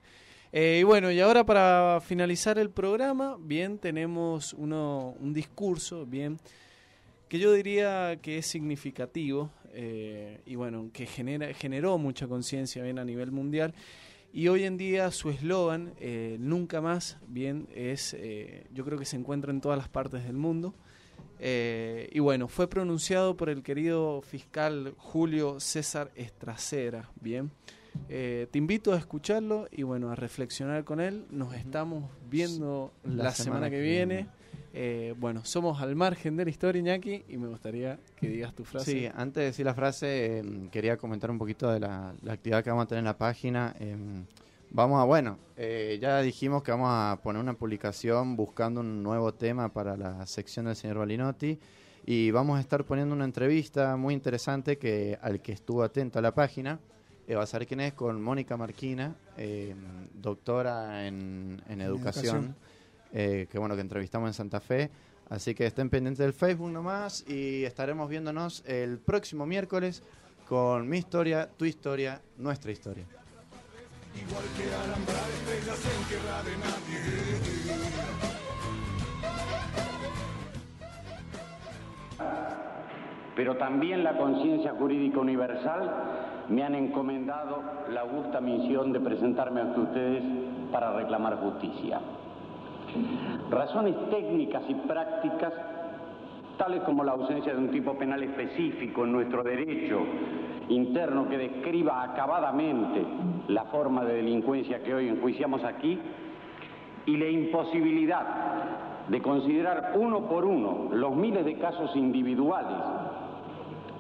[0.55, 6.39] Eh, y bueno, y ahora para finalizar el programa, bien, tenemos uno, un discurso, bien,
[7.31, 12.99] que yo diría que es significativo eh, y bueno, que genera, generó mucha conciencia bien
[12.99, 13.73] a nivel mundial.
[14.35, 18.15] Y hoy en día su eslogan, eh, nunca más, bien, es,
[18.75, 20.75] yo creo que se encuentra en todas las partes del mundo.
[21.41, 27.51] y bueno, fue pronunciado por el querido fiscal Julio César Estracera, bien.
[28.09, 31.25] Te invito a escucharlo y bueno, a reflexionar con él.
[31.31, 34.29] Nos estamos viendo la, semana, que, viene.
[34.75, 38.65] Eh, bueno, somos al margen de la historia, Iñaki, y me gustaría que digas tu
[38.65, 38.91] frase.
[38.91, 42.71] Sí, antes de decir la frase, em, quería comentar un poquito de la, actividad que
[42.71, 43.75] vamos a tener en la página.
[43.79, 44.25] Em,
[44.71, 49.35] vamos a, bueno, eh, ya dijimos que vamos a poner una publicación buscando un nuevo
[49.35, 51.59] tema para la sección del señor Balinotti
[52.07, 56.23] y vamos a estar poniendo una entrevista muy interesante que al que estuvo atento a
[56.23, 56.81] la página
[57.31, 59.15] va a saber quién es, con Mónica Marquina,
[60.15, 62.55] doctora en, educación,
[63.13, 64.91] que bueno, que entrevistamos en Santa Fe.
[65.29, 70.03] Así que estén pendientes del Facebook nomás y estaremos viéndonos el próximo miércoles
[70.47, 73.07] con mi historia, tu historia, nuestra historia.
[74.15, 77.52] Igual que de nadie.
[83.35, 85.91] Pero también la conciencia jurídica universal
[86.49, 90.23] me han encomendado la augusta misión de presentarme ante ustedes
[90.71, 92.01] para reclamar justicia.
[93.51, 95.53] Razones técnicas y prácticas,
[96.59, 100.01] tales como la ausencia de un tipo penal específico en nuestro derecho
[100.69, 103.05] interno que describa acabadamente
[103.49, 105.99] la forma de delincuencia que hoy enjuiciamos aquí,
[107.05, 108.27] y la imposibilidad
[109.09, 112.79] de considerar uno por uno los miles de casos individuales,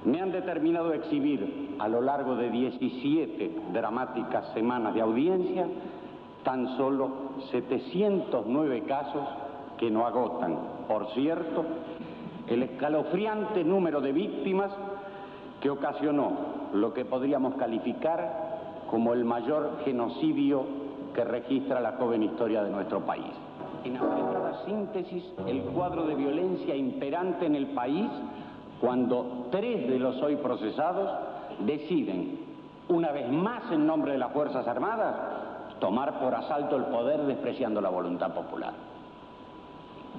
[0.04, 5.66] me han determinado exhibir a lo largo de 17 dramáticas semanas de audiencia
[6.44, 7.10] tan solo
[7.50, 9.28] 709 casos
[9.78, 11.64] que no agotan, por cierto,
[12.48, 14.70] el escalofriante número de víctimas
[15.60, 16.32] que ocasionó
[16.72, 20.64] lo que podríamos calificar como el mayor genocidio
[21.14, 23.30] que registra la joven historia de nuestro país.
[23.84, 28.08] En apretada síntesis, el cuadro de violencia imperante en el país
[28.82, 31.08] cuando tres de los hoy procesados
[31.60, 32.36] deciden,
[32.88, 35.14] una vez más en nombre de las Fuerzas Armadas,
[35.78, 38.72] tomar por asalto el poder despreciando la voluntad popular.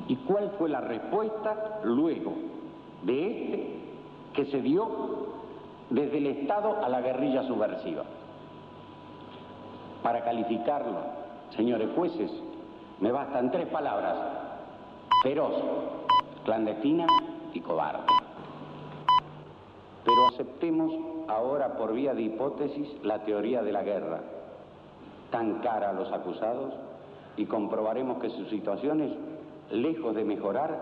[0.08, 2.36] ¿Y cuál fue la respuesta luego
[3.02, 3.80] de este
[4.34, 4.88] que se dio
[5.90, 8.04] desde el Estado a la guerrilla subversiva?
[10.02, 11.00] Para calificarlo,
[11.50, 12.32] señores jueces,
[13.02, 14.16] me bastan tres palabras,
[15.22, 15.54] feroz,
[16.46, 17.06] clandestina
[17.54, 18.13] y cobarde.
[20.06, 20.94] Pero aceptemos
[21.28, 24.22] ahora por vía de hipótesis la teoría de la guerra
[25.34, 26.76] tan cara a los acusados
[27.38, 29.12] y comprobaremos que sus situaciones,
[29.72, 30.78] lejos de mejorar,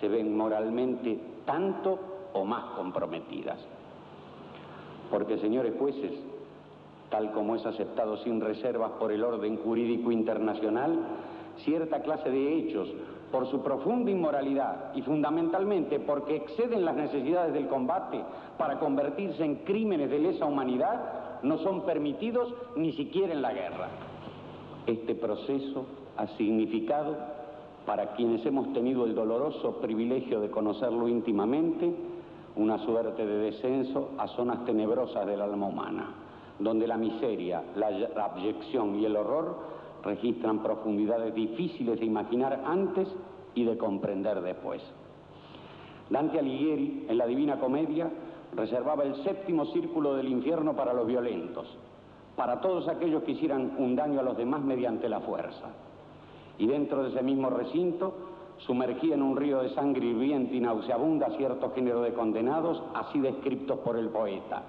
[0.00, 1.98] se ven moralmente tanto
[2.32, 3.58] o más comprometidas.
[5.10, 6.12] Porque, señores jueces,
[7.10, 10.98] tal como es aceptado sin reservas por el orden jurídico internacional,
[11.64, 12.88] cierta clase de hechos,
[13.30, 18.22] por su profunda inmoralidad y fundamentalmente porque exceden las necesidades del combate
[18.58, 23.88] para convertirse en crímenes de lesa humanidad, no son permitidos ni siquiera en la guerra.
[24.86, 27.16] Este proceso ha significado,
[27.86, 31.94] para quienes hemos tenido el doloroso privilegio de conocerlo íntimamente,
[32.56, 36.14] una suerte de descenso a zonas tenebrosas del alma humana,
[36.58, 37.88] donde la miseria, la
[38.24, 39.69] abyección y el horror
[40.02, 43.08] registran profundidades difíciles de imaginar antes
[43.54, 44.82] y de comprender después.
[46.08, 48.10] Dante Alighieri, en la Divina Comedia,
[48.54, 51.66] reservaba el séptimo círculo del infierno para los violentos,
[52.36, 55.68] para todos aquellos que hicieran un daño a los demás mediante la fuerza.
[56.58, 58.14] Y dentro de ese mismo recinto
[58.58, 63.78] sumergía en un río de sangre hirviente y nauseabunda cierto género de condenados, así descritos
[63.78, 64.62] por el poeta.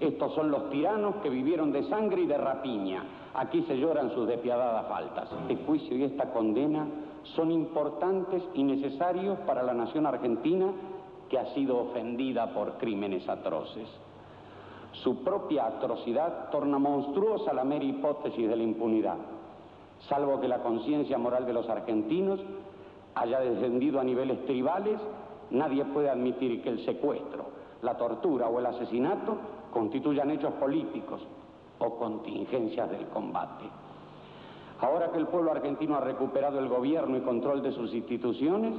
[0.00, 3.04] Estos son los tiranos que vivieron de sangre y de rapiña.
[3.34, 5.28] Aquí se lloran sus despiadadas faltas.
[5.42, 6.86] Este juicio y esta condena
[7.36, 10.72] son importantes y necesarios para la nación argentina
[11.28, 13.88] que ha sido ofendida por crímenes atroces.
[15.04, 19.16] Su propia atrocidad torna monstruosa la mera hipótesis de la impunidad,
[20.08, 22.40] salvo que la conciencia moral de los argentinos
[23.14, 24.98] haya descendido a niveles tribales,
[25.50, 27.44] nadie puede admitir que el secuestro,
[27.82, 29.38] la tortura o el asesinato
[29.72, 31.20] constituyan hechos políticos
[31.78, 33.64] o contingencias del combate.
[34.80, 38.72] Ahora que el pueblo argentino ha recuperado el gobierno y control de sus instituciones,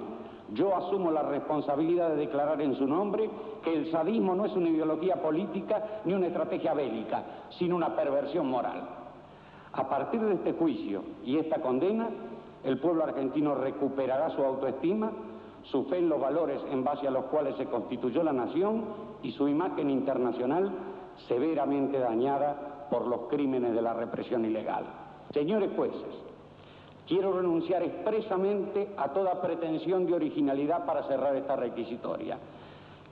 [0.49, 3.29] yo asumo la responsabilidad de declarar en su nombre
[3.63, 7.23] que el sadismo no es una ideología política ni una estrategia bélica,
[7.57, 8.83] sino una perversión moral.
[9.73, 12.09] A partir de este juicio y esta condena,
[12.63, 15.11] el pueblo argentino recuperará su autoestima,
[15.63, 19.31] su fe en los valores en base a los cuales se constituyó la nación y
[19.31, 20.71] su imagen internacional
[21.27, 24.85] severamente dañada por los crímenes de la represión ilegal.
[25.33, 26.15] Señores jueces,
[27.11, 32.37] Quiero renunciar expresamente a toda pretensión de originalidad para cerrar esta requisitoria.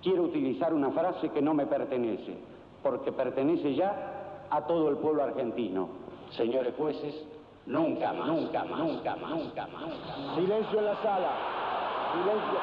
[0.01, 2.37] Quiero utilizar una frase que no me pertenece,
[2.81, 5.89] porque pertenece ya a todo el pueblo argentino.
[6.31, 7.13] Señores jueces,
[7.65, 10.35] nunca más, nunca más, nunca más, nunca más.
[10.35, 11.31] Silencio en la sala.
[12.13, 12.59] Silencio.